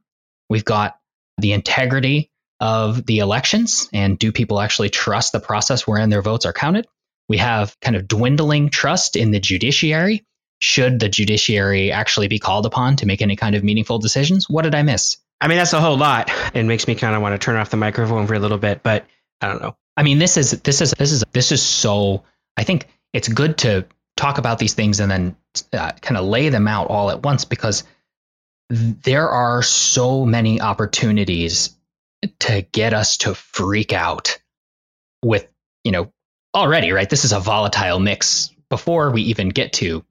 We've 0.49 0.65
got 0.65 0.99
the 1.37 1.53
integrity 1.53 2.31
of 2.61 3.05
the 3.05 3.19
elections 3.19 3.89
and 3.93 4.19
do 4.19 4.33
people 4.33 4.61
actually 4.61 4.89
trust 4.89 5.33
the 5.33 5.41
process 5.41 5.87
wherein 5.87 6.09
their 6.09 6.23
votes 6.23 6.47
are 6.47 6.53
counted? 6.53 6.87
We 7.29 7.37
have 7.37 7.79
kind 7.81 7.95
of 7.95 8.09
dwindling 8.09 8.71
trust 8.71 9.15
in 9.15 9.31
the 9.31 9.39
judiciary. 9.39 10.25
Should 10.61 10.99
the 10.99 11.09
judiciary 11.09 11.93
actually 11.93 12.29
be 12.29 12.39
called 12.39 12.67
upon 12.67 12.97
to 12.97 13.07
make 13.07 13.23
any 13.23 13.37
kind 13.37 13.55
of 13.55 13.63
meaningful 13.63 13.99
decisions? 13.99 14.49
What 14.49 14.63
did 14.63 14.75
I 14.75 14.83
miss? 14.83 15.19
I 15.41 15.47
mean, 15.47 15.59
that's 15.59 15.75
a 15.75 15.81
whole 15.81 15.97
lot. 15.97 16.33
It 16.55 16.65
makes 16.65 16.89
me 16.89 16.95
kind 16.95 17.15
of 17.15 17.23
want 17.23 17.35
to 17.35 17.45
turn 17.45 17.57
off 17.57 17.71
the 17.71 17.77
microphone 17.77 18.27
for 18.27 18.35
a 18.35 18.41
little 18.41 18.59
bit, 18.59 18.83
but 18.83 19.07
I 19.41 19.49
don't 19.49 19.63
know. 19.63 19.77
I 19.99 20.05
mean, 20.05 20.21
this 20.21 20.37
is 20.37 20.53
this 20.63 20.81
is 20.81 20.95
this 20.97 21.11
is 21.11 21.25
this 21.33 21.51
is 21.51 21.61
so. 21.61 22.23
I 22.57 22.63
think 22.63 22.87
it's 23.13 23.27
good 23.27 23.59
to 23.59 23.85
talk 24.17 24.39
about 24.39 24.61
these 24.61 24.75
things 24.75 25.01
and 25.01 25.11
then 25.11 25.37
uh, 25.73 25.91
kind 26.01 26.17
of 26.17 26.25
lay 26.25 26.51
them 26.51 26.69
out 26.69 26.87
all 26.87 27.11
at 27.11 27.25
once 27.25 27.45
because 27.45 27.83
there 28.71 29.29
are 29.29 29.61
so 29.61 30.25
many 30.25 30.61
opportunities 30.61 31.77
to 32.39 32.63
get 32.63 32.95
us 32.95 33.19
to 33.19 33.35
freak 33.35 33.93
out 33.93 34.39
with, 35.25 35.49
you 35.83 35.91
know, 35.91 36.13
already, 36.55 36.93
right? 36.93 37.11
This 37.11 37.25
is 37.25 37.33
a 37.33 37.41
volatile 37.41 37.99
mix 37.99 38.55
before 38.71 39.11
we 39.11 39.23
even 39.23 39.49
get 39.49 39.73
to 39.75 40.05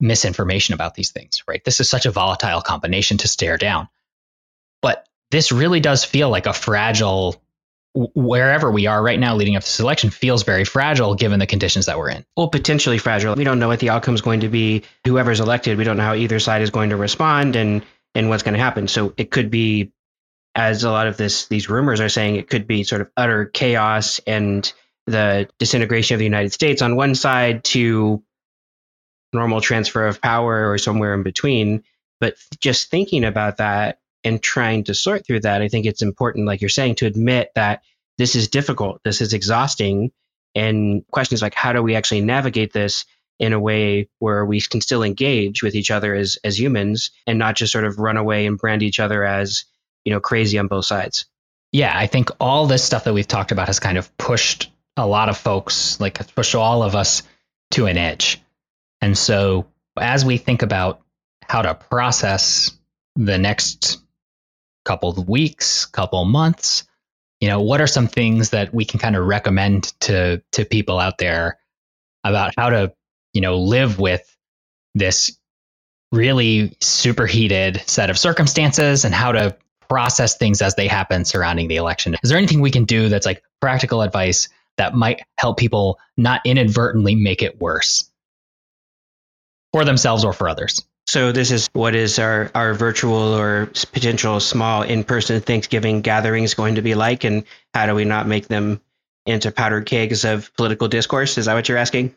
misinformation 0.00 0.72
about 0.72 0.94
these 0.94 1.10
things, 1.10 1.42
right? 1.46 1.62
This 1.64 1.80
is 1.80 1.90
such 1.90 2.06
a 2.06 2.10
volatile 2.10 2.62
combination 2.62 3.18
to 3.18 3.28
stare 3.28 3.58
down. 3.58 3.88
But 4.80 5.06
this 5.30 5.52
really 5.52 5.80
does 5.80 6.04
feel 6.04 6.30
like 6.30 6.46
a 6.46 6.54
fragile 6.54 7.42
wherever 7.94 8.70
we 8.70 8.86
are 8.86 9.00
right 9.00 9.20
now 9.20 9.36
leading 9.36 9.54
up 9.54 9.62
to 9.62 9.66
this 9.66 9.78
election 9.78 10.10
feels 10.10 10.42
very 10.42 10.64
fragile 10.64 11.14
given 11.14 11.38
the 11.38 11.46
conditions 11.46 11.86
that 11.86 11.96
we're 11.96 12.10
in. 12.10 12.24
Well, 12.36 12.48
potentially 12.48 12.98
fragile. 12.98 13.34
We 13.36 13.44
don't 13.44 13.60
know 13.60 13.68
what 13.68 13.78
the 13.78 13.90
outcome 13.90 14.14
is 14.14 14.20
going 14.20 14.40
to 14.40 14.48
be. 14.48 14.82
Whoever's 15.06 15.40
elected, 15.40 15.78
we 15.78 15.84
don't 15.84 15.96
know 15.96 16.02
how 16.02 16.14
either 16.14 16.40
side 16.40 16.62
is 16.62 16.70
going 16.70 16.90
to 16.90 16.96
respond 16.96 17.56
and 17.56 17.84
and 18.14 18.28
what's 18.28 18.42
going 18.42 18.54
to 18.54 18.60
happen. 18.60 18.88
So 18.88 19.14
it 19.16 19.30
could 19.30 19.50
be 19.50 19.92
as 20.54 20.84
a 20.84 20.90
lot 20.90 21.06
of 21.06 21.16
this 21.16 21.46
these 21.46 21.68
rumors 21.68 22.00
are 22.00 22.08
saying 22.08 22.36
it 22.36 22.48
could 22.48 22.66
be 22.66 22.84
sort 22.84 23.00
of 23.00 23.10
utter 23.16 23.44
chaos 23.44 24.20
and 24.26 24.72
the 25.06 25.48
disintegration 25.58 26.14
of 26.14 26.18
the 26.18 26.24
United 26.24 26.52
States 26.52 26.82
on 26.82 26.96
one 26.96 27.14
side 27.14 27.64
to 27.64 28.22
normal 29.32 29.60
transfer 29.60 30.06
of 30.06 30.20
power 30.20 30.70
or 30.70 30.78
somewhere 30.78 31.14
in 31.14 31.22
between. 31.22 31.84
But 32.20 32.36
just 32.60 32.90
thinking 32.90 33.24
about 33.24 33.58
that 33.58 33.98
and 34.24 34.42
trying 34.42 34.84
to 34.84 34.94
sort 34.94 35.26
through 35.26 35.40
that, 35.40 35.62
I 35.62 35.68
think 35.68 35.86
it's 35.86 36.02
important, 36.02 36.46
like 36.46 36.60
you're 36.60 36.70
saying, 36.70 36.96
to 36.96 37.06
admit 37.06 37.50
that 37.54 37.82
this 38.18 38.36
is 38.36 38.48
difficult, 38.48 39.00
this 39.04 39.20
is 39.20 39.32
exhausting, 39.34 40.12
and 40.54 41.04
questions 41.10 41.42
like 41.42 41.54
how 41.54 41.72
do 41.72 41.82
we 41.82 41.96
actually 41.96 42.20
navigate 42.20 42.72
this 42.72 43.04
in 43.38 43.52
a 43.52 43.60
way 43.60 44.08
where 44.20 44.44
we 44.44 44.60
can 44.60 44.80
still 44.80 45.02
engage 45.02 45.62
with 45.62 45.74
each 45.74 45.90
other 45.90 46.14
as 46.14 46.38
as 46.44 46.58
humans 46.58 47.10
and 47.26 47.38
not 47.38 47.56
just 47.56 47.72
sort 47.72 47.84
of 47.84 47.98
run 47.98 48.16
away 48.16 48.46
and 48.46 48.58
brand 48.58 48.82
each 48.82 49.00
other 49.00 49.24
as 49.24 49.64
you 50.04 50.12
know 50.12 50.20
crazy 50.20 50.58
on 50.58 50.68
both 50.68 50.84
sides. 50.84 51.26
Yeah, 51.72 51.92
I 51.92 52.06
think 52.06 52.30
all 52.38 52.68
this 52.68 52.84
stuff 52.84 53.04
that 53.04 53.14
we've 53.14 53.26
talked 53.26 53.50
about 53.50 53.66
has 53.66 53.80
kind 53.80 53.98
of 53.98 54.16
pushed 54.16 54.70
a 54.96 55.06
lot 55.06 55.28
of 55.28 55.36
folks, 55.36 55.98
like 56.00 56.34
pushed 56.36 56.54
all 56.54 56.84
of 56.84 56.94
us 56.94 57.24
to 57.72 57.86
an 57.86 57.98
edge. 57.98 58.40
And 59.00 59.18
so 59.18 59.66
as 59.98 60.24
we 60.24 60.36
think 60.36 60.62
about 60.62 61.00
how 61.42 61.62
to 61.62 61.74
process 61.74 62.70
the 63.16 63.38
next 63.38 64.03
couple 64.84 65.10
of 65.10 65.28
weeks, 65.28 65.86
couple 65.86 66.24
months, 66.24 66.84
you 67.40 67.48
know, 67.48 67.60
what 67.60 67.80
are 67.80 67.86
some 67.86 68.06
things 68.06 68.50
that 68.50 68.72
we 68.72 68.84
can 68.84 69.00
kind 69.00 69.16
of 69.16 69.26
recommend 69.26 69.92
to 70.00 70.42
to 70.52 70.64
people 70.64 70.98
out 70.98 71.18
there 71.18 71.58
about 72.22 72.54
how 72.56 72.70
to, 72.70 72.92
you 73.32 73.40
know, 73.40 73.58
live 73.58 73.98
with 73.98 74.22
this 74.94 75.38
really 76.12 76.76
superheated 76.80 77.82
set 77.88 78.08
of 78.08 78.18
circumstances 78.18 79.04
and 79.04 79.14
how 79.14 79.32
to 79.32 79.56
process 79.88 80.36
things 80.36 80.62
as 80.62 80.74
they 80.74 80.86
happen 80.86 81.24
surrounding 81.24 81.68
the 81.68 81.76
election. 81.76 82.16
Is 82.22 82.30
there 82.30 82.38
anything 82.38 82.60
we 82.60 82.70
can 82.70 82.84
do 82.84 83.08
that's 83.08 83.26
like 83.26 83.42
practical 83.60 84.00
advice 84.02 84.48
that 84.76 84.94
might 84.94 85.22
help 85.36 85.58
people 85.58 85.98
not 86.16 86.40
inadvertently 86.44 87.14
make 87.14 87.42
it 87.42 87.60
worse 87.60 88.10
for 89.72 89.84
themselves 89.84 90.24
or 90.24 90.32
for 90.32 90.48
others? 90.48 90.84
So 91.06 91.32
this 91.32 91.50
is 91.50 91.68
what 91.72 91.94
is 91.94 92.18
our, 92.18 92.50
our 92.54 92.74
virtual 92.74 93.34
or 93.34 93.66
potential 93.92 94.40
small 94.40 94.82
in-person 94.82 95.42
Thanksgiving 95.42 96.00
gatherings 96.00 96.54
going 96.54 96.76
to 96.76 96.82
be 96.82 96.94
like, 96.94 97.24
and 97.24 97.44
how 97.74 97.86
do 97.86 97.94
we 97.94 98.04
not 98.04 98.26
make 98.26 98.48
them 98.48 98.80
into 99.26 99.52
powdered 99.52 99.86
kegs 99.86 100.24
of 100.24 100.54
political 100.54 100.88
discourse? 100.88 101.36
Is 101.38 101.46
that 101.46 101.54
what 101.54 101.68
you're 101.68 101.78
asking? 101.78 102.14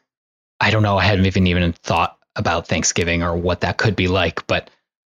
I 0.60 0.72
don't 0.72 0.84
know. 0.84 0.98
I 0.98 1.04
hadn't 1.04 1.26
even 1.26 1.48
even 1.48 1.74
thought 1.74 2.18
about 2.36 2.68
Thanksgiving 2.68 3.24
or 3.24 3.36
what 3.36 3.62
that 3.62 3.78
could 3.78 3.96
be 3.96 4.08
like, 4.08 4.48
but 4.48 4.70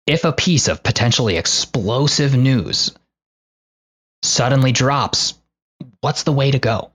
if 0.06 0.24
a 0.24 0.32
piece 0.32 0.68
of 0.68 0.82
potentially 0.82 1.36
explosive 1.36 2.36
news 2.36 2.92
suddenly 4.22 4.72
drops, 4.72 5.34
what's 6.00 6.24
the 6.24 6.32
way 6.32 6.50
to 6.50 6.58
go? 6.58 6.90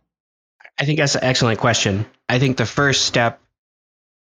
I 0.79 0.85
think 0.85 0.99
that's 0.99 1.15
an 1.15 1.23
excellent 1.23 1.59
question. 1.59 2.05
I 2.29 2.39
think 2.39 2.57
the 2.57 2.65
first 2.65 3.05
step 3.05 3.41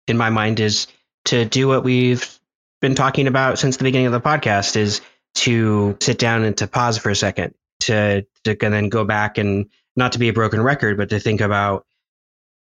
in 0.07 0.17
my 0.17 0.31
mind 0.31 0.61
is 0.61 0.87
to 1.27 1.45
do 1.45 1.69
what 1.69 1.85
we've 1.85 2.38
been 2.81 2.95
talking 2.95 3.27
about 3.27 3.59
since 3.59 3.77
the 3.77 3.85
beginning 3.85 4.07
of 4.07 4.12
the 4.12 4.21
podcast 4.21 4.77
is 4.77 5.01
to 5.35 5.97
sit 6.01 6.19
down 6.19 6.45
and 6.45 6.57
to 6.59 6.67
pause 6.67 6.99
for 6.99 7.11
a 7.11 7.17
second 7.17 7.55
to 7.81 8.27
to 8.45 8.55
then 8.55 8.88
go 8.88 9.05
back 9.05 9.38
and 9.38 9.71
not 9.97 10.12
to 10.12 10.19
be 10.19 10.29
a 10.29 10.33
broken 10.33 10.62
record 10.62 10.97
but 10.97 11.11
to 11.11 11.21
think 11.21 11.41
about 11.41 11.87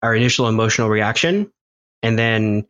our 0.02 0.14
initial 0.14 0.48
emotional 0.48 0.88
reaction. 0.88 1.50
And 2.02 2.18
then 2.18 2.66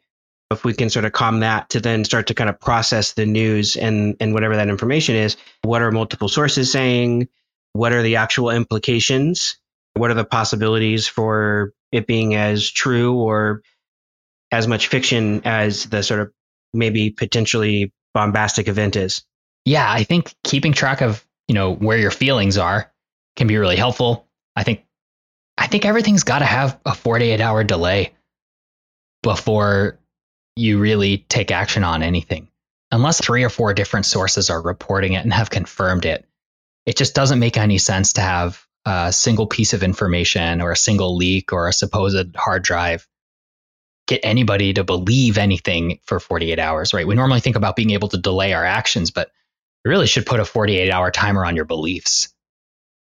if 0.50 0.64
we 0.64 0.72
can 0.72 0.88
sort 0.88 1.04
of 1.04 1.12
calm 1.12 1.40
that 1.40 1.70
to 1.70 1.80
then 1.80 2.04
start 2.04 2.28
to 2.28 2.34
kind 2.34 2.48
of 2.48 2.58
process 2.58 3.12
the 3.12 3.26
news 3.26 3.76
and 3.76 4.16
and 4.20 4.32
whatever 4.32 4.56
that 4.56 4.68
information 4.68 5.14
is 5.16 5.36
what 5.62 5.82
are 5.82 5.90
multiple 5.90 6.28
sources 6.28 6.72
saying? 6.72 7.28
What 7.74 7.92
are 7.92 8.02
the 8.02 8.16
actual 8.16 8.50
implications? 8.50 9.58
What 9.94 10.10
are 10.10 10.14
the 10.14 10.24
possibilities 10.24 11.06
for 11.06 11.72
it 11.92 12.06
being 12.06 12.34
as 12.34 12.70
true 12.70 13.14
or 13.16 13.62
as 14.50 14.66
much 14.66 14.88
fiction 14.88 15.42
as 15.44 15.84
the 15.84 16.02
sort 16.02 16.20
of 16.20 16.32
maybe 16.72 17.10
potentially 17.10 17.92
bombastic 18.14 18.68
event 18.68 18.96
is. 18.96 19.22
Yeah, 19.64 19.86
I 19.88 20.04
think 20.04 20.34
keeping 20.44 20.72
track 20.72 21.02
of, 21.02 21.24
you 21.46 21.54
know, 21.54 21.74
where 21.74 21.98
your 21.98 22.10
feelings 22.10 22.58
are 22.58 22.92
can 23.36 23.46
be 23.46 23.56
really 23.56 23.76
helpful. 23.76 24.26
I 24.56 24.64
think 24.64 24.84
I 25.56 25.66
think 25.66 25.84
everything's 25.84 26.24
got 26.24 26.38
to 26.38 26.44
have 26.44 26.78
a 26.86 26.94
48 26.94 27.40
hour 27.40 27.64
delay 27.64 28.14
before 29.22 29.98
you 30.56 30.78
really 30.78 31.18
take 31.18 31.50
action 31.50 31.84
on 31.84 32.02
anything. 32.02 32.48
Unless 32.90 33.20
three 33.20 33.44
or 33.44 33.50
four 33.50 33.74
different 33.74 34.06
sources 34.06 34.50
are 34.50 34.62
reporting 34.62 35.12
it 35.12 35.22
and 35.22 35.32
have 35.32 35.50
confirmed 35.50 36.04
it, 36.04 36.24
it 36.86 36.96
just 36.96 37.14
doesn't 37.14 37.38
make 37.38 37.58
any 37.58 37.78
sense 37.78 38.14
to 38.14 38.20
have 38.20 38.64
a 38.86 39.12
single 39.12 39.46
piece 39.46 39.74
of 39.74 39.82
information 39.82 40.62
or 40.62 40.72
a 40.72 40.76
single 40.76 41.16
leak 41.16 41.52
or 41.52 41.68
a 41.68 41.72
supposed 41.72 42.34
hard 42.34 42.62
drive 42.62 43.06
get 44.08 44.20
anybody 44.24 44.72
to 44.72 44.82
believe 44.82 45.38
anything 45.38 46.00
for 46.04 46.18
48 46.18 46.58
hours, 46.58 46.92
right? 46.92 47.06
We 47.06 47.14
normally 47.14 47.40
think 47.40 47.56
about 47.56 47.76
being 47.76 47.90
able 47.90 48.08
to 48.08 48.18
delay 48.18 48.54
our 48.54 48.64
actions, 48.64 49.12
but 49.12 49.30
you 49.84 49.90
really 49.90 50.08
should 50.08 50.26
put 50.26 50.40
a 50.40 50.44
48 50.44 50.90
hour 50.90 51.12
timer 51.12 51.44
on 51.44 51.54
your 51.54 51.66
beliefs. 51.66 52.34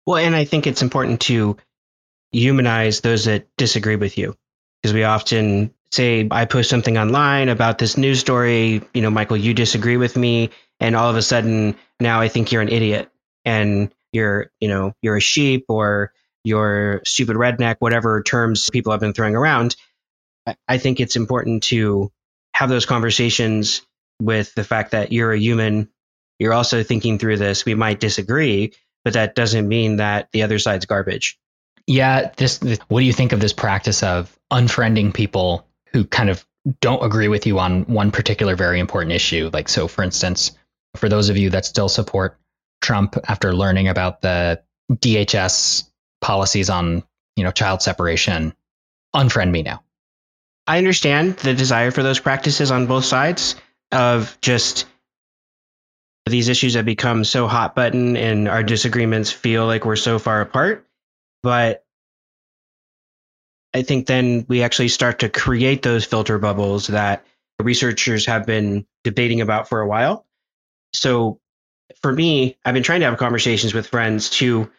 Well, 0.07 0.17
and 0.17 0.35
I 0.35 0.45
think 0.45 0.67
it's 0.67 0.83
important 0.83 1.21
to 1.23 1.59
humanize 2.33 3.01
those 3.01 3.27
that 3.27 3.47
disagree 3.57 3.97
with 3.97 4.19
you 4.19 4.35
because 4.83 4.95
we 4.95 5.05
often 5.05 5.73
say, 5.93 6.27
I 6.31 6.47
post 6.47 6.69
something 6.69 6.99
online 6.99 7.49
about 7.49 7.79
this 7.79 7.97
news 7.97 8.19
story, 8.19 8.83
you 8.93 9.03
know, 9.03 9.11
Michael, 9.11 9.37
you 9.37 9.55
disagree 9.55 9.97
with 9.97 10.17
me. 10.17 10.51
And 10.81 10.97
all 10.97 11.09
of 11.09 11.17
a 11.17 11.23
sudden, 11.23 11.77
now 12.01 12.21
I 12.21 12.29
think 12.29 12.51
you're 12.51 12.63
an 12.63 12.69
idiot 12.69 13.11
and 13.45 13.95
you're, 14.13 14.51
you 14.59 14.69
know, 14.69 14.95
you're 15.01 15.17
a 15.17 15.21
sheep 15.21 15.67
or 15.69 16.13
you're 16.43 17.01
stupid 17.07 17.37
redneck, 17.37 17.77
whatever 17.79 18.23
terms 18.23 18.69
people 18.71 18.93
have 18.93 19.01
been 19.01 19.13
throwing 19.13 19.37
around. 19.37 19.77
I 20.69 20.79
think 20.79 21.01
it's 21.01 21.17
important 21.17 21.65
to 21.65 22.13
have 22.55 22.69
those 22.69 22.87
conversations 22.87 23.83
with 24.21 24.55
the 24.55 24.65
fact 24.65 24.93
that 24.93 25.13
you're 25.13 25.33
a 25.33 25.39
human. 25.39 25.89
You're 26.39 26.53
also 26.53 26.83
thinking 26.83 27.19
through 27.19 27.39
this. 27.39 27.65
We 27.65 27.75
might 27.75 28.01
disagree, 28.01 28.75
but 29.05 29.15
that 29.15 29.35
doesn't 29.35 29.67
mean 29.67 29.97
that 29.97 30.29
the 30.33 30.43
other 30.43 30.59
side's 30.59 30.87
garbage. 30.87 31.39
Yeah, 31.87 32.31
this, 32.37 32.59
this 32.59 32.79
what 32.89 33.01
do 33.01 33.07
you 33.07 33.13
think 33.13 33.33
of 33.33 33.41
this 33.41 33.53
practice 33.53 34.03
of 34.03 34.37
unfriending 34.53 35.13
people 35.13 35.67
who 35.93 36.05
kind 36.05 36.31
of 36.31 36.45
don't 36.81 37.05
agree 37.05 37.29
with 37.29 37.47
you 37.47 37.59
on 37.59 37.85
one 37.85 38.11
particular 38.11 38.57
very 38.57 38.81
important 38.81 39.13
issue? 39.13 39.51
Like 39.53 39.69
so 39.69 39.89
for 39.89 40.03
instance, 40.03 40.53
for 40.97 41.09
those 41.09 41.29
of 41.29 41.37
you 41.37 41.51
that 41.51 41.67
still 41.67 41.89
support 41.89 42.39
Trump 42.81 43.17
after 43.27 43.55
learning 43.55 43.89
about 43.89 44.23
the 44.23 44.63
DHS 44.93 45.85
policies 46.21 46.71
on, 46.71 47.03
you 47.37 47.45
know, 47.45 47.51
child 47.51 47.83
separation, 47.83 48.55
unfriend 49.15 49.51
me 49.51 49.63
now. 49.63 49.84
I 50.67 50.79
understand 50.79 51.37
the 51.37 51.55
desire 51.55 51.91
for 51.91 52.03
those 52.03 52.21
practices 52.21 52.71
on 52.71 52.87
both 52.87 53.05
sides 53.05 53.55
of 53.93 54.39
just 54.41 54.87
these 56.27 56.49
issues 56.49 56.75
have 56.75 56.87
become 56.87 57.25
so 57.25 57.47
hot 57.47 57.75
button 57.75 58.17
and 58.17 58.49
our 58.49 58.63
disagreements 58.63 59.31
feel 59.31 59.67
like 59.67 59.85
we're 59.85 59.97
so 59.97 60.19
far 60.19 60.41
apart. 60.41 60.87
But 61.43 61.85
I 63.75 63.83
think 63.83 64.07
then 64.07 64.47
we 64.49 64.63
actually 64.63 64.89
start 64.89 65.19
to 65.19 65.29
create 65.29 65.83
those 65.83 66.07
filter 66.07 66.39
bubbles 66.39 66.87
that 66.87 67.27
researchers 67.61 68.27
have 68.27 68.47
been 68.47 68.87
debating 69.03 69.43
about 69.43 69.69
for 69.69 69.81
a 69.81 69.87
while. 69.87 70.27
So 70.95 71.41
for 72.01 72.13
me, 72.13 72.57
I've 72.65 72.75
been 72.75 72.83
trying 72.83 73.01
to 73.01 73.07
have 73.07 73.19
conversations 73.19 73.75
with 73.75 73.89
friends 73.89 74.31
to 74.31 74.71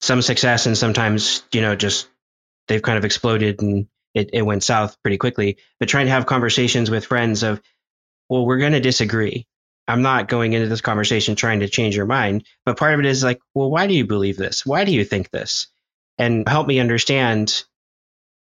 some 0.00 0.22
success 0.22 0.66
and 0.66 0.78
sometimes, 0.78 1.42
you 1.52 1.60
know, 1.60 1.76
just 1.76 2.08
they've 2.68 2.82
kind 2.82 2.96
of 2.96 3.04
exploded 3.04 3.60
and 3.60 3.88
it, 4.14 4.30
it 4.32 4.42
went 4.42 4.62
south 4.62 4.96
pretty 5.02 5.18
quickly. 5.18 5.58
But 5.78 5.88
trying 5.88 6.06
to 6.06 6.12
have 6.12 6.26
conversations 6.26 6.90
with 6.90 7.06
friends 7.06 7.42
of, 7.42 7.60
well, 8.28 8.46
we're 8.46 8.58
going 8.58 8.72
to 8.72 8.80
disagree. 8.80 9.46
I'm 9.86 10.02
not 10.02 10.28
going 10.28 10.54
into 10.54 10.68
this 10.68 10.80
conversation 10.80 11.36
trying 11.36 11.60
to 11.60 11.68
change 11.68 11.96
your 11.96 12.06
mind. 12.06 12.46
But 12.64 12.78
part 12.78 12.94
of 12.94 13.00
it 13.00 13.06
is 13.06 13.22
like, 13.22 13.40
well, 13.54 13.70
why 13.70 13.86
do 13.86 13.94
you 13.94 14.06
believe 14.06 14.36
this? 14.36 14.64
Why 14.64 14.84
do 14.84 14.92
you 14.92 15.04
think 15.04 15.30
this? 15.30 15.66
And 16.16 16.48
help 16.48 16.66
me 16.66 16.80
understand. 16.80 17.64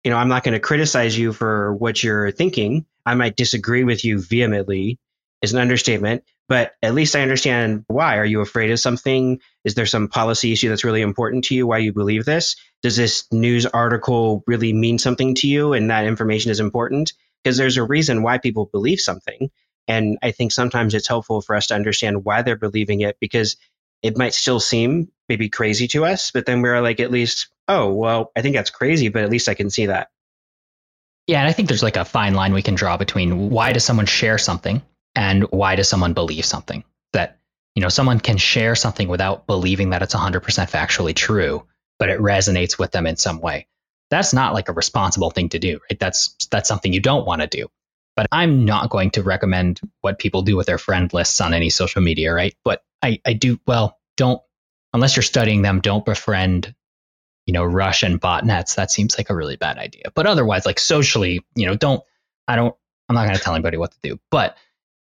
You 0.04 0.12
know, 0.12 0.18
I'm 0.18 0.30
not 0.30 0.44
going 0.44 0.54
to 0.54 0.60
criticize 0.60 1.18
you 1.18 1.34
for 1.34 1.76
what 1.76 2.02
you're 2.02 2.32
thinking. 2.32 2.86
I 3.06 3.16
might 3.16 3.36
disagree 3.36 3.84
with 3.84 4.06
you 4.06 4.22
vehemently, 4.22 4.98
is 5.42 5.54
an 5.54 5.60
understatement, 5.60 6.24
but 6.48 6.74
at 6.82 6.94
least 6.94 7.16
I 7.16 7.22
understand 7.22 7.86
why. 7.88 8.18
Are 8.18 8.26
you 8.26 8.42
afraid 8.42 8.72
of 8.72 8.80
something? 8.80 9.40
Is 9.64 9.76
there 9.76 9.86
some 9.86 10.08
policy 10.08 10.52
issue 10.52 10.70
that's 10.70 10.84
really 10.84 11.02
important 11.02 11.46
to 11.46 11.56
you? 11.56 11.68
Why 11.68 11.78
you 11.78 11.94
believe 11.94 12.26
this? 12.26 12.56
Does 12.82 12.96
this 12.96 13.26
news 13.32 13.66
article 13.66 14.44
really 14.48 14.74
mean 14.74 14.98
something 14.98 15.36
to 15.36 15.48
you 15.48 15.74
and 15.74 15.90
that 15.90 16.06
information 16.06 16.52
is 16.52 16.60
important? 16.60 17.14
Because 17.44 17.58
there's 17.58 17.78
a 17.78 17.84
reason 17.84 18.24
why 18.24 18.38
people 18.38 18.70
believe 18.72 19.00
something. 19.00 19.50
And 19.88 20.18
I 20.22 20.32
think 20.32 20.52
sometimes 20.52 20.94
it's 20.94 21.08
helpful 21.08 21.42
for 21.42 21.56
us 21.56 21.68
to 21.68 21.76
understand 21.76 22.26
why 22.26 22.42
they're 22.42 22.56
believing 22.56 23.02
it 23.02 23.18
because 23.20 23.56
it 24.02 24.18
might 24.18 24.34
still 24.34 24.60
seem 24.60 25.12
maybe 25.28 25.50
crazy 25.50 25.88
to 25.90 26.06
us, 26.06 26.32
but 26.32 26.46
then 26.46 26.62
we're 26.62 26.82
like, 26.82 27.00
at 27.00 27.12
least, 27.12 27.50
oh, 27.68 27.92
well, 27.92 28.32
I 28.36 28.42
think 28.42 28.56
that's 28.56 28.70
crazy, 28.70 29.10
but 29.10 29.24
at 29.24 29.30
least 29.30 29.50
I 29.50 29.54
can 29.54 29.70
see 29.70 29.88
that. 29.88 30.10
Yeah, 31.28 31.40
and 31.40 31.48
I 31.48 31.52
think 31.52 31.68
there's 31.68 31.84
like 31.84 31.98
a 31.98 32.06
fine 32.06 32.34
line 32.34 32.54
we 32.54 32.64
can 32.64 32.76
draw 32.76 32.98
between 32.98 33.50
why 33.50 33.72
does 33.72 33.84
someone 33.84 34.08
share 34.08 34.38
something 34.38 34.82
and 35.20 35.44
why 35.52 35.76
does 35.76 35.90
someone 35.90 36.14
believe 36.14 36.46
something? 36.46 36.86
That 37.12 37.40
you 37.76 37.82
know 37.82 37.90
someone 37.90 38.22
can 38.22 38.38
share 38.38 38.74
something 38.74 39.10
without 39.10 39.46
believing 39.46 39.90
that 39.90 40.02
it's 40.02 40.16
100% 40.16 40.42
factually 40.42 41.14
true 41.14 41.68
but 42.00 42.10
it 42.10 42.22
resonates 42.22 42.80
with 42.80 42.92
them 42.92 43.06
in 43.06 43.18
some 43.18 43.42
way. 43.42 43.68
That's 44.10 44.34
not 44.34 44.54
like 44.54 44.70
a 44.70 44.74
responsible 44.74 45.32
thing 45.32 45.50
to 45.50 45.60
do 45.60 45.82
right? 45.90 46.00
That's 46.00 46.36
that's 46.50 46.70
something 46.70 46.94
you 46.94 47.02
don't 47.02 47.28
want 47.28 47.42
to 47.42 47.48
do. 47.48 47.68
But 48.16 48.28
i'm 48.32 48.66
not 48.66 48.90
going 48.90 49.12
to 49.12 49.24
recommend 49.24 49.82
what 50.02 50.20
people 50.20 50.42
do 50.42 50.56
with 50.56 50.68
their 50.68 50.78
friend 50.78 51.14
lists 51.14 51.42
on 51.42 51.54
any 51.54 51.70
social 51.70 52.02
media 52.02 52.34
right? 52.34 52.56
But 52.64 52.82
i 53.04 53.20
i 53.26 53.34
do 53.34 53.60
well 53.68 54.00
don't 54.16 54.42
unless 54.94 55.16
you're 55.16 55.24
studying 55.24 55.62
them 55.62 55.82
don't 55.82 56.06
befriend 56.06 56.74
you 57.46 57.54
know 57.54 57.66
russian 57.66 58.20
botnets. 58.20 58.76
That 58.76 58.90
seems 58.90 59.18
like 59.18 59.30
a 59.30 59.36
really 59.36 59.58
bad 59.58 59.78
idea. 59.78 60.12
But 60.16 60.28
otherwise 60.28 60.66
like 60.66 60.80
socially 60.80 61.42
you 61.56 61.68
know 61.68 61.76
don't 61.76 62.02
i 62.48 62.56
don't 62.56 62.74
i'm 63.10 63.16
not 63.16 63.26
going 63.26 63.38
to 63.38 63.44
tell 63.44 63.54
anybody 63.54 63.76
what 63.76 63.92
to 63.92 64.00
do. 64.02 64.20
But 64.32 64.56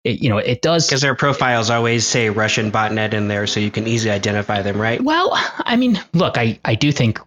it, 0.08 0.22
you 0.22 0.30
know, 0.30 0.38
it 0.38 0.62
does 0.62 0.88
because 0.88 1.02
their 1.02 1.16
profiles 1.16 1.70
always 1.70 2.08
say 2.08 2.30
Russian 2.30 2.72
botnet 2.72 3.14
in 3.14 3.28
there, 3.28 3.46
so 3.46 3.60
you 3.60 3.72
can 3.72 3.88
easily 3.88 4.12
identify 4.12 4.62
them, 4.62 4.80
right? 4.80 5.02
Well, 5.02 5.32
I 5.34 5.76
mean, 5.76 6.02
look, 6.14 6.38
I 6.38 6.60
I 6.64 6.76
do 6.76 6.92
think, 6.94 7.20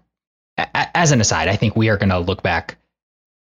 as 0.57 1.13
an 1.13 1.21
aside, 1.21 1.49
I 1.49 1.57
think 1.57 1.77
we 1.77 1.91
are 1.91 1.99
going 1.99 2.09
to 2.09 2.19
look 2.19 2.43
back 2.43 2.79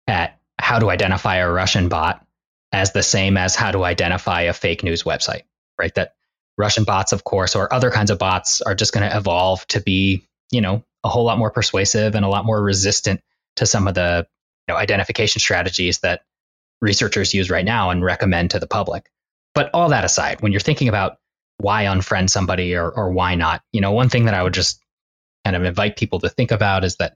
at 0.08 0.40
how 0.60 0.78
to 0.80 0.92
identify 0.92 1.38
a 1.38 1.52
Russian 1.52 1.90
bot 1.90 2.24
as 2.72 2.92
the 2.92 3.02
same 3.02 3.36
as 3.38 3.56
how 3.56 3.72
to 3.72 3.84
identify 3.84 4.42
a 4.42 4.54
fake 4.54 4.84
news 4.84 5.04
website, 5.04 5.42
right? 5.80 5.94
That 5.96 6.14
Russian 6.58 6.84
bots, 6.84 7.12
of 7.12 7.24
course, 7.24 7.56
or 7.56 7.74
other 7.74 7.90
kinds 7.90 8.12
of 8.12 8.20
bots 8.20 8.62
are 8.62 8.76
just 8.76 8.94
going 8.94 9.10
to 9.10 9.18
evolve 9.18 9.66
to 9.68 9.82
be, 9.82 10.28
you 10.52 10.62
know, 10.62 10.84
a 11.04 11.10
whole 11.10 11.26
lot 11.26 11.40
more 11.40 11.52
persuasive 11.52 12.14
and 12.14 12.24
a 12.24 12.30
lot 12.30 12.46
more 12.46 12.62
resistant 12.62 13.22
to 13.56 13.66
some 13.66 13.88
of 13.88 13.96
the 13.96 14.28
you 14.68 14.74
know, 14.74 14.78
identification 14.78 15.40
strategies 15.40 16.00
that 16.00 16.22
researchers 16.82 17.34
use 17.34 17.50
right 17.50 17.66
now 17.66 17.90
and 17.90 18.04
recommend 18.04 18.52
to 18.52 18.60
the 18.60 18.68
public. 18.68 19.10
But 19.56 19.72
all 19.74 19.90
that 19.90 20.04
aside, 20.04 20.42
when 20.42 20.52
you're 20.52 20.62
thinking 20.62 20.90
about 20.90 21.18
why 21.58 21.86
unfriend 21.86 22.30
somebody 22.30 22.76
or, 22.76 22.92
or 22.92 23.12
why 23.12 23.36
not, 23.36 23.64
you 23.72 23.82
know, 23.82 23.94
one 23.94 24.10
thing 24.10 24.26
that 24.26 24.34
I 24.34 24.44
would 24.44 24.54
just 24.54 24.84
kind 25.46 25.56
of 25.56 25.64
invite 25.64 25.96
people 25.96 26.20
to 26.20 26.30
think 26.30 26.52
about 26.52 26.84
is 26.84 26.98
that 26.98 27.16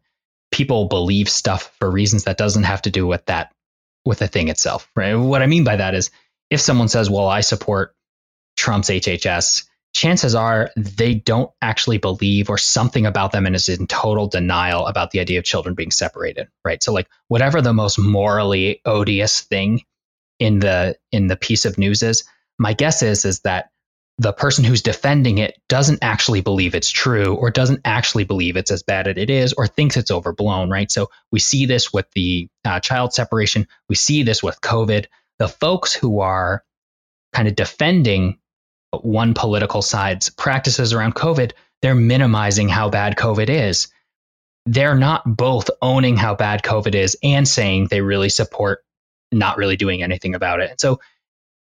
people 0.52 0.88
believe 0.88 1.30
stuff 1.30 1.76
for 1.80 1.92
reasons 1.92 2.24
that 2.24 2.38
doesn't 2.38 2.64
have 2.64 2.82
to 2.84 2.92
do 2.92 3.06
with 3.06 3.26
that, 3.26 3.54
with 4.06 4.20
the 4.20 4.28
thing 4.28 4.48
itself, 4.48 4.90
right? 4.96 5.16
What 5.16 5.42
I 5.42 5.48
mean 5.48 5.66
by 5.66 5.76
that 5.76 5.94
is 5.94 6.10
if 6.50 6.62
someone 6.62 6.88
says, 6.88 7.10
well, 7.10 7.28
I 7.28 7.42
support 7.42 7.94
Trump's 8.56 8.90
HHS, 8.90 9.66
chances 9.94 10.36
are 10.36 10.72
they 10.78 11.16
don't 11.16 11.52
actually 11.62 11.98
believe 11.98 12.50
or 12.50 12.58
something 12.58 13.06
about 13.06 13.32
them 13.32 13.46
and 13.46 13.56
is 13.56 13.70
in 13.70 13.88
total 13.88 14.28
denial 14.28 14.88
about 14.88 15.12
the 15.12 15.20
idea 15.20 15.40
of 15.40 15.46
children 15.46 15.76
being 15.76 15.92
separated, 15.92 16.48
right? 16.64 16.82
So 16.82 16.94
like 16.94 17.10
whatever 17.28 17.62
the 17.62 17.74
most 17.74 18.00
morally 18.00 18.82
odious 18.86 19.42
thing 19.42 19.82
in 20.40 20.60
the 20.60 20.98
in 21.12 21.28
the 21.28 21.36
piece 21.36 21.66
of 21.66 21.78
news 21.78 22.02
is, 22.04 22.24
my 22.58 22.74
guess 22.74 23.04
is 23.04 23.26
is 23.26 23.42
that 23.42 23.70
the 24.20 24.34
person 24.34 24.66
who's 24.66 24.82
defending 24.82 25.38
it 25.38 25.58
doesn't 25.70 26.00
actually 26.02 26.42
believe 26.42 26.76
it's 26.76 26.92
true 26.92 27.36
or 27.36 27.52
doesn't 27.52 27.80
actually 27.86 28.26
believe 28.26 28.58
it's 28.58 28.70
as 28.70 28.84
bad 28.84 29.08
as 29.08 29.16
it 29.16 29.30
is 29.30 29.54
or 29.54 29.66
thinks 29.66 29.96
it's 29.96 30.12
overblown, 30.12 30.70
right? 30.70 30.92
So 30.92 31.10
we 31.32 31.40
see 31.40 31.66
this 31.66 31.94
with 31.94 32.06
the 32.12 32.50
uh, 32.66 32.82
child 32.82 33.14
separation. 33.14 33.66
We 33.88 33.96
see 33.96 34.24
this 34.24 34.44
with 34.44 34.60
COVID. 34.60 35.06
The 35.38 35.48
folks 35.48 35.94
who 35.94 36.20
are 36.20 36.66
kind 37.32 37.48
of 37.48 37.56
defending 37.56 38.40
one 38.92 39.34
political 39.36 39.82
side's 39.82 40.30
practices 40.30 40.92
around 40.92 41.16
COVID, 41.16 41.54
they're 41.82 41.96
minimizing 41.96 42.68
how 42.68 42.90
bad 42.90 43.16
COVID 43.16 43.50
is. 43.50 43.88
They're 44.66 44.96
not 44.96 45.24
both 45.26 45.70
owning 45.82 46.18
how 46.18 46.36
bad 46.36 46.62
COVID 46.62 46.94
is 46.94 47.18
and 47.24 47.48
saying 47.48 47.88
they 47.88 48.02
really 48.02 48.30
support 48.30 48.84
not 49.32 49.58
really 49.58 49.78
doing 49.78 50.04
anything 50.04 50.36
about 50.36 50.60
it. 50.60 50.80
So 50.82 51.00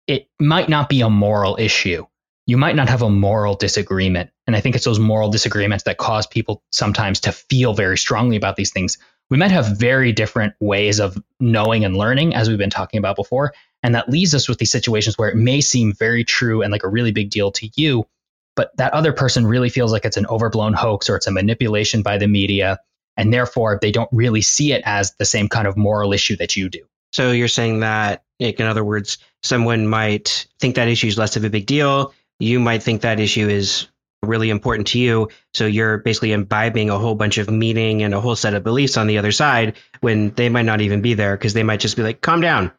it 0.07 0.27
might 0.39 0.69
not 0.69 0.89
be 0.89 1.01
a 1.01 1.09
moral 1.09 1.57
issue. 1.59 2.05
You 2.45 2.57
might 2.57 2.75
not 2.75 2.89
have 2.89 3.03
a 3.03 3.09
moral 3.09 3.55
disagreement. 3.55 4.31
And 4.47 4.55
I 4.55 4.61
think 4.61 4.75
it's 4.75 4.85
those 4.85 4.99
moral 4.99 5.29
disagreements 5.29 5.83
that 5.83 5.97
cause 5.97 6.25
people 6.25 6.63
sometimes 6.71 7.21
to 7.21 7.31
feel 7.31 7.73
very 7.73 7.97
strongly 7.97 8.37
about 8.37 8.55
these 8.55 8.71
things 8.71 8.97
we 9.29 9.37
might 9.37 9.51
have 9.51 9.77
very 9.77 10.11
different 10.11 10.55
ways 10.59 10.99
of 10.99 11.21
knowing 11.39 11.85
and 11.85 11.95
learning, 11.95 12.33
as 12.33 12.49
we've 12.49 12.57
been 12.57 12.69
talking 12.69 12.97
about 12.97 13.15
before. 13.15 13.53
And 13.83 13.95
that 13.95 14.09
leaves 14.09 14.33
us 14.33 14.49
with 14.49 14.57
these 14.57 14.71
situations 14.71 15.17
where 15.17 15.29
it 15.29 15.35
may 15.35 15.61
seem 15.61 15.93
very 15.93 16.23
true 16.23 16.61
and 16.61 16.71
like 16.71 16.83
a 16.83 16.89
really 16.89 17.11
big 17.11 17.29
deal 17.29 17.51
to 17.53 17.69
you, 17.75 18.05
but 18.55 18.75
that 18.77 18.93
other 18.93 19.13
person 19.13 19.45
really 19.45 19.69
feels 19.69 19.91
like 19.91 20.03
it's 20.03 20.17
an 20.17 20.25
overblown 20.25 20.73
hoax 20.73 21.09
or 21.09 21.15
it's 21.15 21.27
a 21.27 21.31
manipulation 21.31 22.01
by 22.01 22.17
the 22.17 22.27
media. 22.27 22.79
And 23.15 23.33
therefore, 23.33 23.79
they 23.81 23.91
don't 23.91 24.09
really 24.11 24.41
see 24.41 24.73
it 24.73 24.81
as 24.85 25.13
the 25.15 25.25
same 25.25 25.47
kind 25.47 25.67
of 25.67 25.77
moral 25.77 26.13
issue 26.13 26.37
that 26.37 26.55
you 26.55 26.69
do. 26.69 26.85
So 27.11 27.31
you're 27.31 27.47
saying 27.47 27.81
that, 27.81 28.23
like, 28.39 28.59
in 28.59 28.67
other 28.67 28.83
words, 28.83 29.17
someone 29.43 29.87
might 29.87 30.47
think 30.59 30.75
that 30.75 30.87
issue 30.87 31.07
is 31.07 31.17
less 31.17 31.35
of 31.35 31.43
a 31.43 31.49
big 31.49 31.65
deal. 31.65 32.13
You 32.39 32.59
might 32.59 32.83
think 32.83 33.01
that 33.01 33.19
issue 33.19 33.49
is 33.49 33.87
really 34.21 34.49
important 34.49 34.87
to 34.87 34.99
you. 34.99 35.29
So 35.53 35.65
you're 35.65 35.97
basically 35.97 36.33
imbibing 36.33 36.89
a 36.89 36.99
whole 36.99 37.15
bunch 37.15 37.37
of 37.37 37.49
meaning 37.49 38.03
and 38.03 38.13
a 38.13 38.21
whole 38.21 38.35
set 38.35 38.53
of 38.53 38.63
beliefs 38.63 38.97
on 38.97 39.07
the 39.07 39.17
other 39.17 39.31
side 39.31 39.75
when 40.01 40.31
they 40.31 40.49
might 40.49 40.65
not 40.65 40.81
even 40.81 41.01
be 41.01 41.13
there 41.13 41.35
because 41.35 41.53
they 41.53 41.63
might 41.63 41.79
just 41.79 41.95
be 41.95 42.03
like, 42.03 42.21
calm 42.21 42.41
down. 42.41 42.71